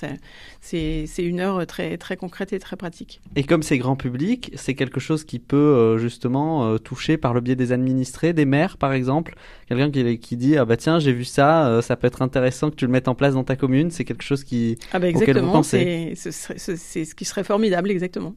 c'est 0.60 1.08
une 1.18 1.40
heure 1.40 1.66
très 1.66 1.98
très 1.98 2.16
concrète 2.16 2.52
et 2.52 2.58
très 2.58 2.76
pratique. 2.76 3.20
Et 3.36 3.44
comme 3.44 3.62
c'est 3.62 3.78
grand 3.78 3.96
public, 3.96 4.52
c'est 4.54 4.74
quelque 4.74 5.00
chose 5.00 5.24
qui 5.28 5.38
peut 5.38 5.56
euh, 5.56 5.98
justement 5.98 6.64
euh, 6.64 6.78
toucher 6.78 7.18
par 7.18 7.34
le 7.34 7.40
biais 7.40 7.54
des 7.54 7.70
administrés, 7.70 8.32
des 8.32 8.46
maires 8.46 8.78
par 8.78 8.94
exemple, 8.94 9.34
quelqu'un 9.68 9.90
qui, 9.90 10.18
qui 10.18 10.36
dit 10.36 10.56
ah 10.56 10.64
bah 10.64 10.78
tiens 10.78 10.98
j'ai 10.98 11.12
vu 11.12 11.24
ça, 11.24 11.68
euh, 11.68 11.82
ça 11.82 11.96
peut 11.96 12.06
être 12.06 12.22
intéressant 12.22 12.70
que 12.70 12.76
tu 12.76 12.86
le 12.86 12.90
mettes 12.90 13.08
en 13.08 13.14
place 13.14 13.34
dans 13.34 13.44
ta 13.44 13.54
commune, 13.54 13.90
c'est 13.90 14.04
quelque 14.04 14.24
chose 14.24 14.42
qui 14.42 14.78
ah 14.92 14.98
bah 14.98 15.06
exactement, 15.06 15.62
c'est 15.62 16.14
ce 16.16 17.14
qui 17.14 17.24
serait 17.26 17.44
formidable 17.44 17.90
exactement. 17.90 18.34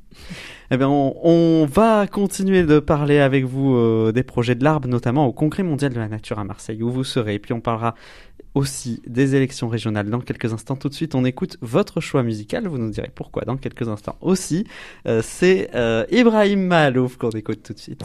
Eh 0.69 0.77
bien 0.77 0.89
on, 0.89 1.15
on, 1.23 1.65
va 1.65 2.07
continuer 2.07 2.63
de 2.63 2.79
parler 2.79 3.19
avec 3.19 3.45
vous 3.45 4.11
des 4.11 4.23
projets 4.23 4.55
de 4.55 4.63
l'arbre, 4.63 4.89
notamment 4.89 5.25
au 5.25 5.31
Congrès 5.31 5.63
mondial 5.63 5.93
de 5.93 5.99
la 5.99 6.09
nature 6.09 6.39
à 6.39 6.43
Marseille 6.43 6.83
où 6.83 6.91
vous 6.91 7.05
serez, 7.05 7.35
et 7.35 7.39
puis 7.39 7.53
on 7.53 7.61
parlera 7.61 7.95
aussi 8.53 9.01
des 9.07 9.35
élections 9.35 9.69
régionales 9.69 10.09
dans 10.09 10.19
quelques 10.19 10.53
instants. 10.53 10.75
Tout 10.75 10.89
de 10.89 10.93
suite, 10.93 11.15
on 11.15 11.25
écoute 11.25 11.57
votre 11.61 12.01
choix 12.01 12.23
musical. 12.23 12.67
Vous 12.67 12.77
nous 12.77 12.89
direz 12.89 13.11
pourquoi 13.13 13.43
dans 13.43 13.57
quelques 13.57 13.87
instants 13.87 14.17
aussi. 14.21 14.65
Euh, 15.07 15.21
C'est 15.23 15.69
euh, 15.75 16.05
Ibrahim 16.11 16.61
Malouf 16.61 17.17
qu'on 17.17 17.29
écoute 17.31 17.63
tout 17.63 17.73
de 17.73 17.79
suite. 17.79 18.03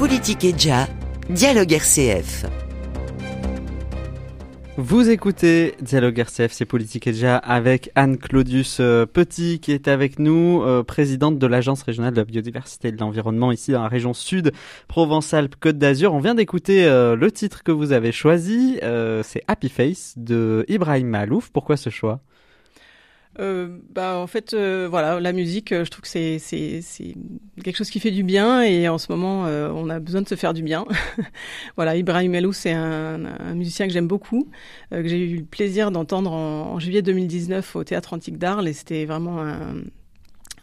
Politique 0.00 0.46
et 0.46 0.54
Dia, 0.54 0.88
Dialogue 1.28 1.74
RCF. 1.74 2.46
Vous 4.78 5.10
écoutez 5.10 5.74
Dialogue 5.82 6.18
RCF, 6.18 6.52
c'est 6.52 6.64
Politique 6.64 7.06
et 7.06 7.12
Dia 7.12 7.36
avec 7.36 7.90
Anne-Claudius 7.96 8.78
euh, 8.80 9.04
Petit 9.04 9.60
qui 9.60 9.72
est 9.72 9.88
avec 9.88 10.18
nous, 10.18 10.62
euh, 10.62 10.82
présidente 10.82 11.38
de 11.38 11.46
l'Agence 11.46 11.82
régionale 11.82 12.14
de 12.14 12.16
la 12.16 12.24
biodiversité 12.24 12.88
et 12.88 12.92
de 12.92 12.98
l'environnement 12.98 13.52
ici 13.52 13.72
dans 13.72 13.82
la 13.82 13.88
région 13.88 14.14
sud, 14.14 14.52
Provence-Alpes-Côte 14.88 15.76
d'Azur. 15.76 16.14
On 16.14 16.20
vient 16.20 16.34
d'écouter 16.34 16.86
euh, 16.86 17.14
le 17.14 17.30
titre 17.30 17.62
que 17.62 17.70
vous 17.70 17.92
avez 17.92 18.10
choisi, 18.10 18.78
c'est 19.22 19.42
Happy 19.48 19.68
Face 19.68 20.14
de 20.16 20.64
Ibrahim 20.68 21.08
Malouf. 21.08 21.50
Pourquoi 21.50 21.76
ce 21.76 21.90
choix? 21.90 22.22
Euh, 23.38 23.78
bah 23.94 24.18
en 24.18 24.26
fait 24.26 24.54
euh, 24.54 24.88
voilà 24.90 25.20
la 25.20 25.32
musique 25.32 25.70
euh, 25.70 25.84
je 25.84 25.90
trouve 25.90 26.02
que 26.02 26.08
c'est 26.08 26.40
c'est 26.40 27.14
quelque 27.62 27.76
chose 27.76 27.88
qui 27.88 28.00
fait 28.00 28.10
du 28.10 28.24
bien 28.24 28.62
et 28.62 28.88
en 28.88 28.98
ce 28.98 29.10
moment 29.12 29.42
on 29.44 29.88
a 29.88 30.00
besoin 30.00 30.22
de 30.22 30.28
se 30.28 30.34
faire 30.34 30.52
du 30.52 30.62
bien. 30.62 30.84
Voilà 31.76 31.96
Ibrahim 31.96 32.34
Elou 32.34 32.52
c'est 32.52 32.72
un, 32.72 33.24
un, 33.24 33.54
musicien 33.54 33.86
que 33.86 33.92
j'aime 33.92 34.08
beaucoup 34.08 34.48
que 34.90 35.06
j'ai 35.06 35.18
eu 35.18 35.36
le 35.38 35.44
plaisir 35.44 35.90
d'entendre 35.92 36.32
en, 36.32 36.72
en, 36.72 36.78
juillet 36.80 37.02
2019 37.02 37.76
au 37.76 37.84
théâtre 37.84 38.14
antique 38.14 38.36
d'Arles 38.36 38.66
et 38.66 38.72
c'était 38.72 39.04
vraiment 39.04 39.40
un, 39.40 39.76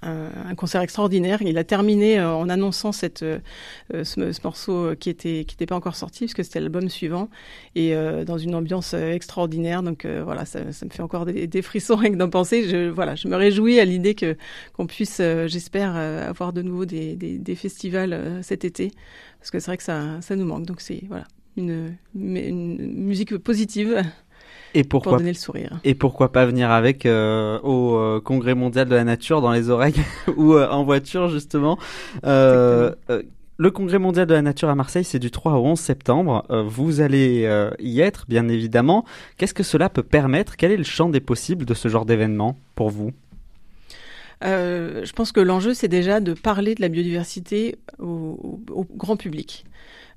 un, 0.02 0.56
concert 0.56 0.82
extraordinaire. 0.82 1.42
Il 1.42 1.58
a 1.58 1.64
terminé 1.64 2.20
euh, 2.20 2.34
en 2.34 2.50
annonçant 2.50 2.92
cette, 2.92 3.24
euh, 3.24 3.40
ce, 3.92 4.32
ce, 4.32 4.42
morceau 4.44 4.96
qui 4.96 5.10
était 5.10 5.46
qui 5.46 5.56
n'était 5.56 5.66
pas 5.66 5.76
encore 5.76 5.96
sorti 5.96 6.26
puisque 6.26 6.44
c'était 6.44 6.60
l'album 6.60 6.90
suivant 6.90 7.30
et 7.76 7.96
euh, 7.96 8.24
dans 8.24 8.38
une 8.38 8.56
ambiance 8.56 8.94
extraordinaire. 8.94 9.84
Donc 9.84 10.06
voilà, 10.06 10.46
ça, 10.46 10.60
me 10.64 10.90
fait 10.90 11.02
encore 11.02 11.26
des, 11.26 11.62
frissons 11.62 11.96
rien 11.96 12.12
que 12.12 12.18
d'en 12.18 12.30
penser. 12.30 12.68
Je 12.68 12.90
voilà, 12.90 13.16
je 13.16 13.28
me 13.28 13.36
réjouis 13.36 13.80
à 13.80 13.86
l'idée 13.86 14.16
que 14.16 14.38
qu'on 14.74 14.88
puisse, 14.88 15.22
j'espère, 15.48 15.96
avoir 15.96 16.54
de 16.54 16.62
nouveau 16.62 16.86
des, 16.86 17.16
des, 17.16 17.56
festivals 17.56 18.40
cet 18.44 18.66
été 18.66 18.92
parce 19.40 19.52
que 19.52 19.60
c'est 19.60 19.72
vrai 19.72 19.78
que 19.78 19.84
ça 19.84 20.22
ça 20.22 20.36
nous 20.36 20.46
manque. 20.46 20.66
Donc 20.66 20.82
c'est 20.82 21.04
voilà 21.08 21.26
une 21.56 21.98
musique 22.16 23.38
positive. 23.38 24.04
Et 24.78 24.84
pourquoi, 24.84 25.14
pour 25.14 25.18
donner 25.18 25.32
le 25.32 25.38
sourire. 25.38 25.80
Et 25.84 25.96
pourquoi 25.96 26.32
pas 26.32 26.46
venir 26.46 26.70
avec 26.70 27.08
euh, 27.08 27.60
au 27.62 27.98
euh, 27.98 28.22
Congrès 28.22 28.54
mondial 28.54 28.88
de 28.88 28.94
la 28.94 29.04
nature 29.04 29.42
dans 29.42 29.52
les 29.52 29.72
oreilles 29.72 29.96
ou 30.38 30.54
euh, 30.54 30.70
en 30.70 30.84
voiture 30.84 31.30
justement. 31.30 31.80
le 32.24 33.72
Congrès 33.72 33.98
mondial 33.98 34.28
de 34.28 34.36
la 34.36 34.44
nature 34.44 34.70
à 34.70 34.76
Marseille, 34.76 35.04
c'est 35.04 35.18
du 35.18 35.32
3 35.32 35.54
au 35.54 35.66
11 35.66 35.80
septembre. 35.80 36.46
vous 36.68 37.02
allez 37.02 37.50
y 37.80 38.02
être, 38.02 38.26
bien 38.30 38.48
évidemment. 38.50 39.04
Qu'est-ce 39.38 39.56
que 39.56 39.64
cela 39.64 39.90
peut 39.90 40.04
permettre? 40.04 40.58
Quel 40.58 40.72
est 40.72 40.78
le 40.78 40.84
champ 40.84 41.10
des 41.10 41.22
possibles 41.22 41.66
de 41.66 41.74
ce 41.74 41.88
genre 41.88 42.06
d'événement 42.06 42.60
pour 42.76 42.92
vous? 42.92 43.14
Je 44.44 45.12
pense 45.14 45.32
que 45.32 45.40
l'enjeu, 45.40 45.74
c'est 45.74 45.88
déjà 45.88 46.20
de 46.20 46.34
parler 46.34 46.76
de 46.76 46.82
la 46.82 46.90
biodiversité 46.90 47.80
au, 47.98 48.60
au 48.70 48.86
grand 48.96 49.18
public. 49.18 49.66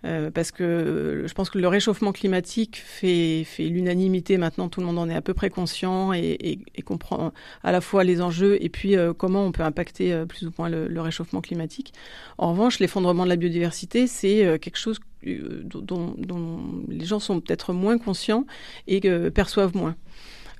Euh, 0.05 0.31
parce 0.31 0.51
que 0.51 0.65
euh, 0.65 1.29
je 1.29 1.35
pense 1.35 1.51
que 1.51 1.59
le 1.59 1.69
réchauffement 1.69 2.13
climatique 2.13 2.83
fait, 2.85 3.45
fait 3.45 3.65
l'unanimité 3.65 4.39
maintenant, 4.39 4.69
tout 4.69 4.81
le 4.81 4.87
monde 4.87 4.99
en 4.99 5.09
est 5.11 5.15
à 5.15 5.21
peu 5.21 5.35
près 5.35 5.51
conscient 5.51 6.13
et, 6.13 6.59
comprend 6.85 7.33
à 7.63 7.73
la 7.73 7.81
fois 7.81 8.03
les 8.03 8.23
enjeux 8.23 8.57
et 8.61 8.69
puis 8.71 8.97
euh, 8.97 9.13
comment 9.13 9.45
on 9.45 9.53
peut 9.53 9.63
impacter 9.63 10.25
plus 10.27 10.47
ou 10.47 10.53
moins 10.59 10.69
le, 10.69 11.01
réchauffement 11.01 11.41
climatique. 11.41 11.93
En 12.39 12.53
revanche, 12.53 12.79
l'effondrement 12.79 13.25
de 13.25 13.29
la 13.29 13.37
biodiversité, 13.37 14.07
c'est 14.07 14.59
quelque 14.61 14.77
chose 14.77 15.01
dont, 15.23 16.15
dont, 16.19 16.85
les 16.89 17.05
gens 17.05 17.19
sont 17.19 17.41
peut-être 17.41 17.73
moins 17.73 17.99
conscients 17.99 18.47
et 18.87 19.01
perçoivent 19.31 19.77
moins. 19.77 19.97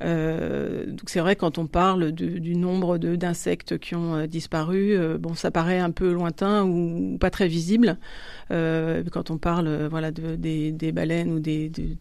Euh, 0.03 0.87
donc 0.87 1.11
c'est 1.11 1.21
vrai 1.21 1.37
quand 1.37 1.59
on 1.59 1.67
parle 1.67 2.13
de, 2.13 2.39
du 2.39 2.57
nombre 2.57 2.97
d'insectes 2.99 3.79
qui 3.79 3.95
ont 3.95 4.15
euh, 4.15 4.27
disparu, 4.27 4.97
euh, 4.97 5.19
bon 5.19 5.35
ça 5.35 5.51
paraît 5.51 5.79
un 5.79 5.91
peu 5.91 6.13
lointain 6.13 6.65
ou, 6.65 7.19
pas 7.19 7.31
très 7.31 7.49
visible. 7.49 7.99
Quand 8.51 9.31
on 9.31 9.39
parle 9.39 9.87
voilà 9.87 10.11
de, 10.11 10.35
des, 10.35 10.73
des, 10.73 10.93
baleines 10.93 11.33
ou 11.33 11.39
des 11.39 11.69
de, 11.69 11.95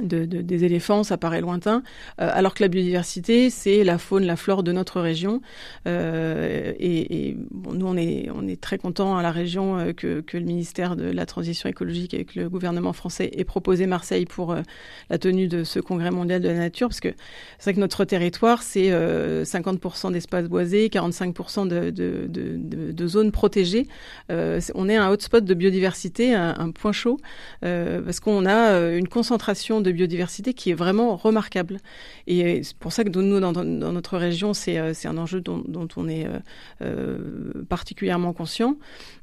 de, 0.00 0.24
de, 0.24 0.42
des 0.42 0.64
éléphants, 0.64 1.02
ça 1.02 1.16
paraît 1.16 1.40
lointain, 1.40 1.82
euh, 2.20 2.28
alors 2.32 2.54
que 2.54 2.62
la 2.62 2.68
biodiversité, 2.68 3.50
c'est 3.50 3.84
la 3.84 3.98
faune, 3.98 4.24
la 4.24 4.36
flore 4.36 4.62
de 4.62 4.72
notre 4.72 5.00
région. 5.00 5.40
Euh, 5.86 6.72
et, 6.78 7.28
et 7.28 7.36
bon, 7.50 7.72
nous, 7.72 7.86
on 7.86 7.96
est, 7.96 8.28
on 8.34 8.46
est 8.46 8.60
très 8.60 8.78
content 8.78 9.16
à 9.16 9.22
la 9.22 9.30
région 9.30 9.78
euh, 9.78 9.92
que, 9.92 10.20
que, 10.20 10.36
le 10.36 10.44
ministère 10.44 10.96
de 10.96 11.04
la 11.04 11.26
Transition 11.26 11.68
écologique 11.68 12.26
que 12.26 12.40
le 12.40 12.48
gouvernement 12.48 12.92
français 12.92 13.30
ait 13.34 13.44
proposé 13.44 13.86
Marseille 13.86 14.26
pour 14.26 14.52
euh, 14.52 14.62
la 15.10 15.18
tenue 15.18 15.48
de 15.48 15.64
ce 15.64 15.80
congrès 15.80 16.10
mondial 16.10 16.40
de 16.40 16.48
la 16.48 16.58
nature, 16.58 16.88
parce 16.88 17.00
que 17.00 17.14
c'est 17.58 17.64
vrai 17.64 17.74
que 17.74 17.80
notre 17.80 18.04
territoire, 18.04 18.62
c'est 18.62 18.90
50% 18.90 20.12
d'espaces 20.12 20.48
boisés, 20.48 20.88
45% 20.88 21.68
de, 21.68 21.90
de, 21.90 22.28
de, 22.28 23.06
zones 23.06 23.30
protégées. 23.30 23.86
on 24.28 24.88
est 24.88 24.96
un 24.96 25.10
hotspot 25.10 25.44
de 25.44 25.54
biodiversité, 25.54 26.34
un, 26.34 26.70
point 26.70 26.92
chaud, 26.92 27.18
parce 27.60 28.20
qu'on 28.20 28.46
a 28.46 28.90
une 28.90 29.08
concentration 29.08 29.80
biodiversité 29.92 30.54
qui 30.54 30.70
est 30.70 30.74
vraiment 30.74 31.16
remarquable. 31.16 31.78
Et 32.26 32.62
c'est 32.62 32.76
pour 32.76 32.92
ça 32.92 33.04
que 33.04 33.10
nous, 33.10 33.40
dans, 33.40 33.52
dans 33.52 33.64
notre 33.64 34.18
région, 34.18 34.54
c'est 34.54 34.78
euh, 34.78 34.92
un 35.04 35.18
enjeu 35.18 35.40
dont, 35.40 35.62
dont, 35.66 35.88
on 35.96 36.08
est 36.08 36.26
euh, 36.26 36.38
euh, 36.82 37.64
particulièrement 37.68 38.32
conscient. 38.32 38.76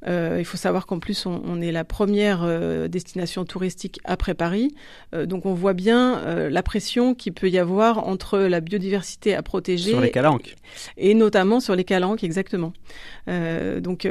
Euh, 0.08 0.38
il 0.40 0.46
faut 0.46 0.58
savoir 0.58 0.86
qu'en 0.86 1.00
plus, 1.00 1.26
on, 1.26 1.42
on, 1.46 1.62
est 1.62 1.72
la 1.72 1.84
première 1.84 2.42
euh, 2.44 2.88
destination 2.88 3.46
touristique 3.46 4.00
après 4.04 4.34
Paris. 4.34 4.74
Euh, 5.14 5.26
donc 5.26 5.46
on 5.46 5.54
voit 5.54 5.74
bien 5.74 6.22
la 6.50 6.64
pression 6.64 7.16
qu'il 7.16 7.34
peut 7.34 7.50
y 7.50 7.58
avoir 7.58 8.08
entre 8.08 8.40
la 8.40 8.60
biodiversité 8.62 9.36
à 9.36 9.42
protéger. 9.42 9.92
Sur 9.92 10.02
les 10.02 10.12
calanques. 10.12 10.56
Et, 10.98 11.12
et 11.12 11.14
notamment 11.14 11.60
sur 11.60 11.76
les 11.76 11.84
calanques, 11.84 12.24
exactement. 12.24 12.74
donc 13.28 14.08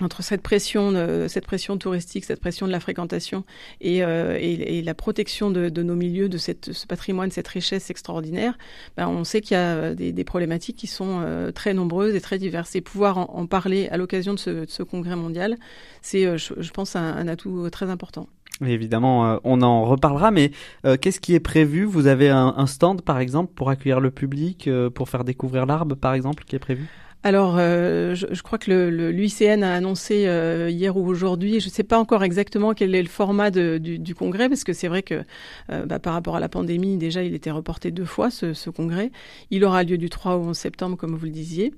entre 0.00 0.22
cette 0.22 0.42
pression, 0.42 0.92
cette 1.28 1.46
pression 1.46 1.76
touristique, 1.76 2.24
cette 2.24 2.40
pression 2.40 2.66
de 2.66 2.72
la 2.72 2.80
fréquentation 2.80 3.44
et, 3.80 4.04
euh, 4.04 4.38
la 4.82 4.94
protection 4.94 5.50
de, 5.50 5.82
nos 5.82 5.94
milieux, 5.94 6.28
de 6.28 6.38
ce 6.38 6.86
patrimoine, 6.86 7.30
cette 7.30 7.48
richesse 7.48 7.90
extraordinaire, 7.90 8.56
ben 8.96 9.08
on 9.08 9.24
sait 9.24 9.40
qu'il 9.40 9.56
y 9.56 9.60
a 9.60 9.94
des, 9.94 10.12
des, 10.12 10.24
problématiques 10.24 10.76
qui 10.76 10.86
sont 10.86 11.20
euh, 11.22 11.50
très 11.50 11.74
nombreuses 11.74 12.14
et 12.14 12.20
très 12.20 12.38
diverses. 12.38 12.76
Et 12.76 12.80
pouvoir 12.80 13.18
en, 13.18 13.46
parler 13.46 13.88
à 13.88 13.96
l'occasion 13.96 14.34
de 14.34 14.38
ce, 14.38 14.82
congrès 14.82 15.16
mondial, 15.16 15.56
c'est, 16.02 16.26
euh, 16.26 16.36
je, 16.36 16.70
pense, 16.70 16.96
un, 16.96 17.28
atout 17.28 17.68
très 17.70 17.90
important. 17.90 18.28
Évidemment, 18.64 19.26
euh, 19.26 19.36
on 19.44 19.62
en 19.62 19.84
reparlera, 19.84 20.30
mais 20.30 20.50
euh, 20.84 20.96
qu'est-ce 21.00 21.20
qui 21.20 21.34
est 21.34 21.40
prévu? 21.40 21.84
Vous 21.84 22.06
avez 22.06 22.28
un, 22.28 22.66
stand, 22.66 23.02
par 23.02 23.18
exemple, 23.18 23.52
pour 23.54 23.70
accueillir 23.70 24.00
le 24.00 24.10
public, 24.10 24.68
pour 24.94 25.08
faire 25.08 25.24
découvrir 25.24 25.66
l'arbre, 25.66 25.94
par 25.94 26.14
exemple, 26.14 26.44
qui 26.44 26.56
est 26.56 26.60
prévu? 26.60 26.88
Alors, 27.28 27.56
euh, 27.58 28.14
je, 28.14 28.42
crois 28.42 28.56
que 28.56 28.70
l'UICN 28.70 29.62
a 29.62 29.74
annoncé 29.74 30.26
euh, 30.26 30.70
hier 30.70 30.96
ou 30.96 31.06
aujourd'hui, 31.06 31.60
je 31.60 31.66
ne 31.66 31.70
sais 31.70 31.82
pas 31.82 31.98
encore 31.98 32.24
exactement 32.24 32.72
quel 32.72 32.94
est 32.94 33.02
le 33.02 33.08
format 33.08 33.50
de, 33.50 33.76
du, 33.76 34.14
congrès, 34.14 34.48
parce 34.48 34.64
que 34.64 34.72
c'est 34.72 34.88
vrai 34.88 35.02
que 35.02 35.24
euh, 35.70 35.84
bah, 35.84 35.98
par 35.98 36.14
rapport 36.14 36.36
à 36.36 36.40
la 36.40 36.48
pandémie, 36.48 36.96
déjà, 36.96 37.22
il 37.22 37.34
était 37.34 37.50
reporté 37.50 37.90
deux 37.90 38.06
fois, 38.06 38.30
ce, 38.30 38.70
congrès. 38.70 39.10
Il 39.50 39.62
aura 39.66 39.82
lieu 39.82 39.98
du 39.98 40.08
3 40.08 40.36
au 40.36 40.48
11 40.48 40.56
septembre, 40.56 40.96
comme 40.96 41.16
vous 41.16 41.26
le 41.26 41.30
disiez. 41.30 41.74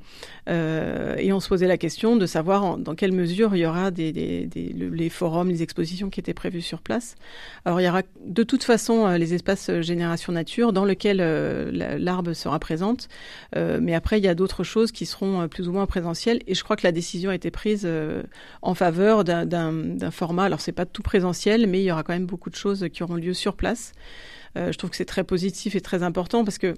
Et 0.47 1.33
on 1.33 1.41
se 1.41 1.49
posait 1.49 1.67
la 1.67 1.79
question 1.79 2.15
de 2.15 2.27
savoir 2.27 2.65
en, 2.65 2.77
dans 2.77 2.95
quelle 2.95 3.13
mesure 3.13 3.57
il 3.57 3.61
y 3.61 3.67
aura 3.67 3.91
des, 3.91 4.13
les 4.55 5.09
forums, 5.09 5.49
les 5.49 5.65
expositions 5.65 6.11
qui 6.11 6.21
étaient 6.21 6.35
prévues 6.35 6.61
sur 6.61 6.81
place. 6.81 7.17
Alors, 7.65 7.81
il 7.81 7.85
y 7.85 7.89
aura 7.89 8.03
de 8.25 8.43
toute 8.45 8.63
façon 8.63 9.09
les 9.09 9.35
espaces 9.35 9.81
Génération 9.81 10.33
Nature, 10.33 10.73
dans 10.73 10.85
lesquels 10.85 11.19
l'arbre 11.73 12.35
sera 12.35 12.61
présente. 12.61 13.09
mais 13.57 13.95
après, 13.95 14.19
il 14.19 14.25
y 14.25 14.29
a 14.29 14.37
d'autres 14.37 14.63
choses 14.63 14.93
qui 14.93 15.07
seront 15.07 15.40
euh, 15.43 15.49
plus 15.49 15.69
ou 15.69 15.73
moins 15.73 15.87
présentiel. 15.87 16.41
Et 16.47 16.55
je 16.55 16.65
crois 16.65 16.77
que 16.77 16.87
la 16.87 16.93
décision 16.93 17.31
a 17.31 17.35
été 17.35 17.51
prise 17.51 17.83
euh, 17.85 18.23
en 18.63 18.75
faveur 18.75 19.25
d'un 19.25 20.11
format. 20.11 20.45
Alors, 20.45 20.61
c'est 20.61 20.73
pas 20.73 20.87
tout 20.87 21.03
présentiel, 21.03 21.67
mais 21.67 21.81
il 21.81 21.85
y 21.85 21.93
aura 21.93 22.03
quand 22.03 22.13
même 22.13 22.27
beaucoup 22.27 22.51
de 22.51 22.57
choses 22.57 22.87
qui 22.93 23.03
auront 23.03 23.17
lieu 23.17 23.35
sur 23.35 23.57
place. 23.57 23.93
Euh, 24.57 24.73
je 24.73 24.79
trouve 24.79 24.91
que 24.91 24.97
c'est 24.97 25.05
très 25.05 25.25
positif 25.25 25.75
et 25.75 25.81
très 25.81 26.03
important 26.03 26.45
parce 26.45 26.59
que 26.59 26.75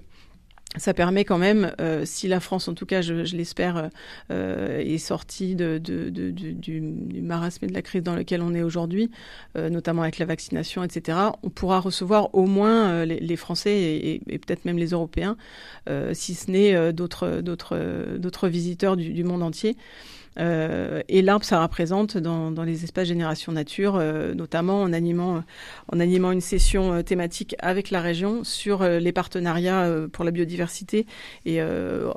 ça 0.77 0.93
permet 0.93 1.23
quand 1.23 1.37
même, 1.37 1.73
euh, 1.79 2.03
si 2.05 2.27
la 2.27 2.39
France, 2.39 2.67
en 2.67 2.73
tout 2.73 2.85
cas, 2.85 3.01
je, 3.01 3.25
je 3.25 3.35
l'espère, 3.35 3.89
euh, 4.31 4.79
est 4.79 4.97
sortie 4.97 5.55
de, 5.55 5.77
de, 5.77 6.09
de, 6.09 6.31
du, 6.31 6.53
du, 6.53 6.81
marasme 7.21 7.65
et 7.65 7.67
de 7.67 7.73
la 7.73 7.81
crise 7.81 8.03
dans 8.03 8.15
lequel 8.15 8.41
on 8.41 8.53
est 8.53 8.63
aujourd'hui, 8.63 9.11
euh, 9.57 9.69
notamment 9.69 10.01
avec 10.01 10.17
la 10.17 10.25
vaccination, 10.25 10.83
etc., 10.83 11.17
on 11.43 11.49
pourra 11.49 11.79
recevoir 11.79 12.33
au 12.33 12.45
moins 12.45 12.89
euh, 12.89 13.05
les, 13.05 13.19
les, 13.19 13.35
Français 13.35 13.71
et, 13.71 14.13
et, 14.13 14.21
et 14.27 14.39
peut-être 14.39 14.65
même 14.65 14.77
les 14.77 14.89
Européens, 14.89 15.37
euh, 15.89 16.13
si 16.13 16.33
ce 16.33 16.49
n'est 16.49 16.93
d'autres 16.93 17.41
d'autres 17.41 18.47
visiteurs 18.47 18.97
du, 18.97 19.11
du, 19.11 19.23
monde 19.23 19.43
entier. 19.43 19.77
Euh, 20.39 21.01
et 21.09 21.21
l'arbre, 21.21 21.45
ça 21.45 21.61
représente 21.61 22.17
dans, 22.17 22.51
dans, 22.51 22.63
les 22.63 22.83
espaces 22.83 23.07
Génération 23.07 23.51
Nature, 23.51 23.95
euh, 23.95 24.33
notamment 24.33 24.81
en 24.81 24.93
animant, 24.93 25.43
en 25.91 25.99
animant 25.99 26.31
une 26.31 26.41
session 26.41 26.93
euh, 26.93 27.01
thématique 27.01 27.55
avec 27.59 27.91
la 27.91 28.01
région 28.01 28.43
sur 28.43 28.81
euh, 28.81 28.99
les 28.99 29.11
partenariats 29.11 29.83
euh, 29.83 30.07
pour 30.07 30.25
la 30.25 30.31
biodiversité 30.31 31.05
et 31.45 31.59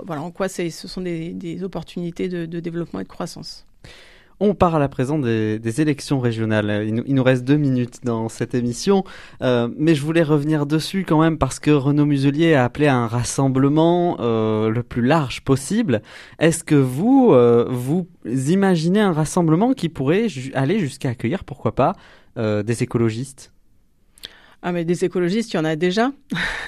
voilà 0.07 0.23
en 0.23 0.31
quoi 0.31 0.49
ce 0.49 0.71
sont 0.71 1.01
des, 1.01 1.31
des 1.31 1.63
opportunités 1.63 2.29
de, 2.29 2.47
de 2.47 2.61
développement 2.61 3.01
et 3.01 3.05
de 3.05 3.09
croissance. 3.09 3.67
On 4.39 4.55
parle 4.55 4.83
à 4.83 4.89
présent 4.89 5.19
des, 5.19 5.81
élections 5.81 6.21
régionales. 6.21 6.85
Il 6.87 7.15
nous, 7.15 7.23
reste 7.23 7.45
deux 7.45 7.57
minutes 7.57 8.01
dans 8.05 8.29
cette 8.29 8.55
émission, 8.55 9.03
euh, 9.43 9.69
mais 9.79 9.95
je 9.95 10.03
voulais 10.03 10.23
revenir 10.23 10.67
dessus 10.67 11.07
quand 11.09 11.21
même 11.21 11.39
parce 11.39 11.59
que 11.59 11.71
Renaud 11.71 12.05
Muselier 12.05 12.55
a 12.55 12.65
appelé 12.65 12.87
à 12.87 12.97
un 12.97 13.07
rassemblement 13.07 14.19
euh, 14.21 14.69
le 14.69 14.83
plus 14.83 15.03
large 15.03 15.41
possible. 15.43 16.03
Est-ce 16.39 16.65
que 16.65 16.75
vous, 16.75 17.31
euh, 17.33 17.67
vous 17.71 18.09
imaginez 18.27 19.01
un 19.01 19.13
rassemblement 19.13 19.73
qui 19.73 19.89
pourrait 19.89 20.27
aller 20.53 20.81
jusqu'à 20.81 21.11
accueillir, 21.11 21.45
pourquoi 21.45 21.75
pas, 21.75 21.95
des 22.37 22.83
écologistes? 22.83 23.56
Ah 24.69 24.73
mais 24.73 24.85
des 24.85 25.05
écologistes, 25.05 25.53
il 25.53 25.59
y 25.59 25.61
en 25.61 25.65
a 25.65 25.77
déjà 25.77 26.11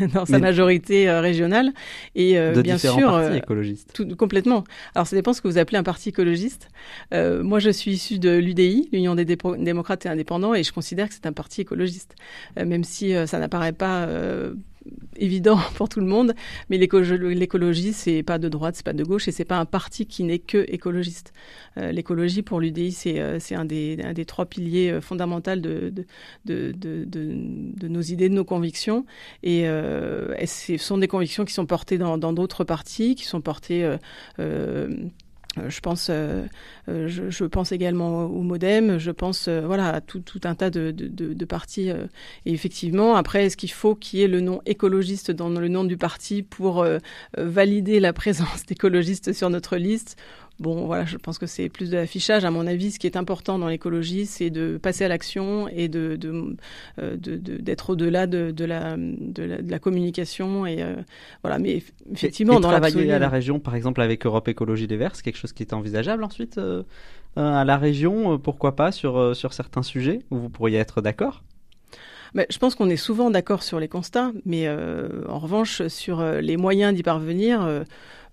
dans 0.14 0.24
sa 0.24 0.38
majorité 0.38 1.10
euh, 1.10 1.20
régionale 1.20 1.72
et 2.14 2.38
euh, 2.38 2.52
de 2.52 2.62
bien 2.62 2.78
sûr 2.78 2.94
partis 2.94 3.32
euh, 3.32 3.34
écologistes. 3.34 3.90
Tout, 3.92 4.06
complètement. 4.14 4.62
Alors 4.94 5.08
ça 5.08 5.16
dépend 5.16 5.32
ce 5.32 5.40
que 5.42 5.48
vous 5.48 5.58
appelez 5.58 5.78
un 5.78 5.82
parti 5.82 6.10
écologiste. 6.10 6.68
moi 7.10 7.58
je 7.58 7.70
suis 7.70 7.90
issu 7.90 8.20
de 8.20 8.30
l'UDI, 8.30 8.88
l'Union 8.92 9.16
des 9.16 9.24
démocrates 9.24 10.06
et 10.06 10.08
indépendants, 10.08 10.54
et 10.54 10.62
je 10.62 10.72
considère 10.72 11.08
que 11.08 11.14
c'est 11.14 11.26
un 11.26 11.32
parti 11.32 11.62
écologiste, 11.62 12.14
même 12.54 12.84
si 12.84 13.14
ça 13.26 13.40
n'apparaît 13.40 13.72
pas 13.72 14.06
évident 15.16 15.58
pour 15.74 15.88
tout 15.88 16.00
le 16.00 16.06
monde, 16.06 16.34
mais 16.70 16.78
l'écologie, 16.78 17.92
c'est 17.92 18.22
pas 18.22 18.38
de 18.38 18.48
droite, 18.48 18.76
c'est 18.76 18.84
pas 18.84 18.92
de 18.92 19.04
gauche, 19.04 19.28
et 19.28 19.32
c'est 19.32 19.44
pas 19.44 19.58
un 19.58 19.64
parti 19.64 20.06
qui 20.06 20.24
n'est 20.24 20.38
que 20.38 20.64
écologiste. 20.68 21.32
Euh, 21.76 21.92
l'écologie, 21.92 22.42
pour 22.42 22.60
l'UDI, 22.60 22.92
c'est 22.92 23.20
euh, 23.20 23.38
un, 23.52 23.64
des, 23.64 23.98
un 24.02 24.12
des 24.12 24.24
trois 24.24 24.46
piliers 24.46 24.90
euh, 24.90 25.00
fondamentaux 25.00 25.56
de, 25.56 25.92
de, 26.44 26.72
de, 26.72 27.04
de, 27.06 27.88
nos 27.88 28.00
idées, 28.00 28.28
de 28.28 28.34
nos 28.34 28.44
convictions, 28.44 29.04
et, 29.42 29.62
et 29.62 30.46
ce 30.46 30.76
sont 30.76 30.98
des 30.98 31.08
convictions 31.08 31.44
qui 31.44 31.52
sont 31.52 31.66
portées 31.66 31.98
dans 31.98 32.32
d'autres 32.32 32.64
partis, 32.64 33.14
qui 33.14 33.24
sont 33.24 33.40
portées 33.40 33.96
euh, 34.38 34.88
je 35.68 35.80
pense, 35.80 36.08
euh, 36.10 36.44
euh, 36.88 37.08
je, 37.08 37.44
pense 37.44 37.72
également 37.72 38.24
au 38.24 38.42
MoDem. 38.42 38.98
Je 38.98 39.10
pense, 39.10 39.48
voilà, 39.48 39.94
à 39.94 40.00
tout, 40.00 40.22
un 40.44 40.54
tas 40.54 40.70
de, 40.70 40.90
de, 40.90 41.44
partis. 41.44 41.88
et 41.88 42.52
effectivement, 42.52 43.16
après, 43.16 43.46
est-ce 43.46 43.56
qu'il 43.56 43.70
faut 43.70 43.94
qu'il 43.94 44.20
y 44.20 44.22
ait 44.22 44.28
le 44.28 44.40
nom 44.40 44.60
écologiste 44.66 45.30
dans 45.30 45.48
le 45.48 45.68
nom 45.68 45.84
du 45.84 45.96
parti 45.96 46.42
pour 46.42 46.86
valider 47.36 48.00
la 48.00 48.12
présence 48.12 48.64
d'écologistes 48.66 49.32
sur 49.32 49.50
notre 49.50 49.76
liste? 49.76 50.16
Bon, 50.60 50.86
voilà, 50.86 51.04
je 51.04 51.16
pense 51.16 51.38
que 51.38 51.46
c'est 51.46 51.68
plus 51.68 51.88
de 51.90 51.96
l'affichage. 51.96 52.44
À 52.44 52.50
mon 52.50 52.66
avis, 52.66 52.90
ce 52.90 52.98
qui 52.98 53.06
est 53.06 53.16
important 53.16 53.60
dans 53.60 53.68
l'écologie, 53.68 54.26
c'est 54.26 54.50
de 54.50 54.76
passer 54.76 55.04
à 55.04 55.08
l'action 55.08 55.68
et 55.68 55.86
de, 55.88 56.16
de, 56.16 56.56
euh, 56.98 57.16
d'être 57.16 57.90
au-delà 57.90 58.26
de, 58.26 58.50
de, 58.50 58.64
la, 58.64 58.96
de, 58.96 59.60
la, 59.64 59.78
communication. 59.78 60.66
Et 60.66 60.82
euh, 60.82 60.96
voilà, 61.42 61.60
mais 61.60 61.84
effectivement, 62.12 62.58
dans 62.58 62.70
travailler 62.70 63.12
à 63.12 63.20
la 63.20 63.28
région, 63.28 63.60
par 63.60 63.76
exemple, 63.76 64.00
avec 64.00 64.26
Europe 64.26 64.48
Écologie 64.48 64.88
des 64.88 64.96
Verts, 64.96 65.14
c'est 65.14 65.22
quelque 65.22 65.38
chose 65.38 65.52
qui 65.52 65.62
est 65.62 65.72
envisageable 65.72 66.24
ensuite 66.24 66.58
euh, 66.58 66.82
à 67.36 67.64
la 67.64 67.76
région, 67.76 68.36
pourquoi 68.38 68.74
pas 68.74 68.90
sur 68.90 69.36
sur 69.36 69.52
certains 69.52 69.84
sujets 69.84 70.22
où 70.32 70.38
vous 70.38 70.48
pourriez 70.48 70.78
être 70.78 71.00
d'accord? 71.00 71.44
Mais 72.34 72.46
je 72.50 72.58
pense 72.58 72.74
qu'on 72.74 72.90
est 72.90 72.96
souvent 72.96 73.30
d'accord 73.30 73.62
sur 73.62 73.78
les 73.78 73.88
constats, 73.88 74.32
mais 74.44 74.68
en 74.68 75.38
revanche, 75.38 75.86
sur 75.86 76.22
les 76.22 76.56
moyens 76.56 76.94
d'y 76.94 77.02
parvenir, 77.04 77.62
euh, 77.62 77.84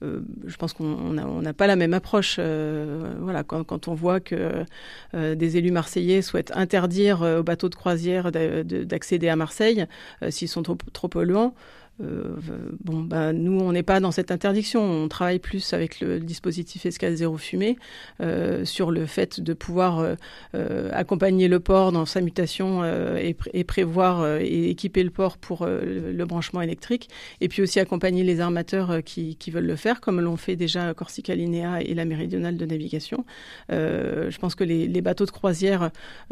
je 0.01 0.55
pense 0.57 0.73
qu'on 0.73 1.13
n'a 1.41 1.53
pas 1.53 1.67
la 1.67 1.75
même 1.75 1.93
approche. 1.93 2.37
Euh, 2.39 3.13
voilà, 3.19 3.43
quand, 3.43 3.87
on 3.87 3.93
voit 3.93 4.19
que 4.19 4.65
euh, 5.13 5.35
des 5.35 5.57
élus 5.57 5.71
marseillais 5.71 6.21
souhaitent 6.21 6.51
interdire 6.55 7.21
aux 7.21 7.43
bateaux 7.43 7.69
de 7.69 7.75
croisière 7.75 8.31
d'accéder 8.31 9.29
à 9.29 9.35
Marseille 9.35 9.85
s'ils 10.29 10.49
sont 10.49 10.63
trop 10.63 11.07
polluants, 11.07 11.53
euh, 12.01 12.35
bon, 12.83 13.01
bah, 13.01 13.31
nous, 13.31 13.59
on 13.59 13.71
n'est 13.71 13.83
pas 13.83 13.99
dans 13.99 14.11
cette 14.11 14.31
interdiction. 14.31 14.81
On 14.81 15.07
travaille 15.07 15.39
plus 15.39 15.73
avec 15.73 15.99
le 15.99 16.19
dispositif 16.19 16.85
Escale 16.85 17.15
Zéro 17.15 17.37
Fumée 17.37 17.77
euh, 18.21 18.65
sur 18.65 18.91
le 18.91 19.05
fait 19.05 19.39
de 19.39 19.53
pouvoir 19.53 20.15
euh, 20.53 20.89
accompagner 20.91 21.47
le 21.47 21.59
port 21.59 21.91
dans 21.91 22.05
sa 22.05 22.21
mutation 22.21 22.83
et, 22.85 23.63
prévoir 23.63 24.37
et 24.37 24.69
équiper 24.69 25.03
le 25.03 25.09
port 25.09 25.37
pour 25.37 25.65
le 25.65 26.25
branchement 26.25 26.61
électrique. 26.61 27.09
Et 27.41 27.47
puis 27.47 27.61
aussi 27.61 27.79
accompagner 27.79 28.23
les 28.23 28.39
armateurs 28.39 29.03
qui, 29.03 29.37
veulent 29.51 29.65
le 29.65 29.75
faire, 29.75 30.01
comme 30.01 30.19
l'ont 30.19 30.37
fait 30.37 30.55
déjà 30.55 30.93
Corsica 30.93 31.35
Linea 31.35 31.81
et 31.81 31.93
la 31.93 32.05
Méridionale 32.05 32.57
de 32.57 32.65
Navigation. 32.65 33.25
je 33.69 34.37
pense 34.37 34.55
que 34.55 34.63
les, 34.63 34.87
les, 34.87 35.01
bateaux 35.01 35.25
de 35.25 35.31
croisière, 35.31 35.91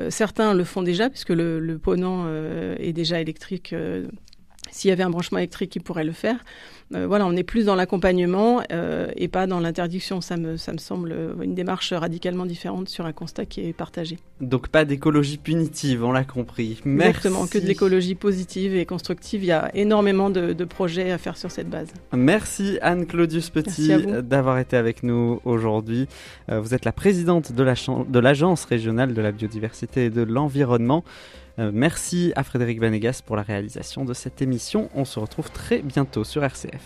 certains 0.10 0.54
le 0.54 0.63
font 0.63 0.82
déjà, 0.82 1.10
puisque 1.10 1.30
le, 1.30 1.60
le 1.60 1.78
ponant 1.78 2.28
est 2.80 2.93
déjà 2.93 3.21
électrique 3.21 3.73
s'il 4.73 4.89
y 4.89 4.91
avait 4.91 5.03
un 5.03 5.09
branchement 5.09 5.38
électrique 5.38 5.71
qui 5.71 5.79
pourrait 5.79 6.03
le 6.03 6.12
faire. 6.12 6.43
Euh, 6.93 7.07
voilà, 7.07 7.25
on 7.25 7.36
est 7.36 7.43
plus 7.43 7.65
dans 7.65 7.75
l'accompagnement 7.75 8.62
euh, 8.71 9.07
et 9.15 9.27
pas 9.27 9.47
dans 9.47 9.59
l'interdiction. 9.59 10.19
Ça 10.19 10.38
me, 10.38 10.57
ça 10.57 10.73
me 10.73 10.77
semble 10.77 11.15
une 11.41 11.55
démarche 11.55 11.93
radicalement 11.93 12.45
différente 12.45 12.89
sur 12.89 13.05
un 13.05 13.13
constat 13.13 13.45
qui 13.45 13.62
est 13.62 13.73
partagé. 13.73 14.17
Donc 14.41 14.67
pas 14.67 14.86
d'écologie 14.86 15.38
punitive, 15.38 16.03
on 16.03 16.12
l'a 16.12 16.23
compris. 16.23 16.81
Exactement, 16.86 17.47
que 17.47 17.57
de 17.57 17.65
l'écologie 17.65 18.15
positive 18.15 18.75
et 18.75 18.86
constructive. 18.86 19.43
Il 19.43 19.47
y 19.47 19.51
a 19.51 19.73
énormément 19.75 20.29
de, 20.29 20.63
projets 20.63 21.12
à 21.12 21.17
faire 21.17 21.38
sur 21.38 21.51
cette 21.51 21.69
base. 21.69 21.89
Merci 22.13 22.79
Anne-Claudius 22.81 23.49
Petit 23.49 23.91
d'avoir 24.23 24.57
été 24.59 24.77
avec 24.77 25.03
nous 25.03 25.41
aujourd'hui. 25.43 26.07
Euh, 26.49 26.59
vous 26.59 26.73
êtes 26.73 26.86
la 26.86 26.91
présidente 26.91 27.51
de 27.51 28.19
l'Agence 28.19 28.65
régionale 28.65 29.13
de 29.13 29.21
la 29.21 29.31
biodiversité 29.31 30.05
et 30.05 30.09
de 30.09 30.23
l'environnement. 30.23 31.03
Euh, 31.59 31.71
merci 31.73 32.33
à 32.35 32.43
Frédéric 32.43 32.79
Vanegas 32.79 33.21
pour 33.25 33.35
la 33.35 33.43
réalisation 33.43 34.05
de 34.05 34.13
cette 34.13 34.41
émission. 34.41 34.89
On 34.95 35.05
se 35.05 35.19
retrouve 35.19 35.51
très 35.51 35.81
bientôt 35.81 36.23
sur 36.23 36.43
RCF. 36.43 36.81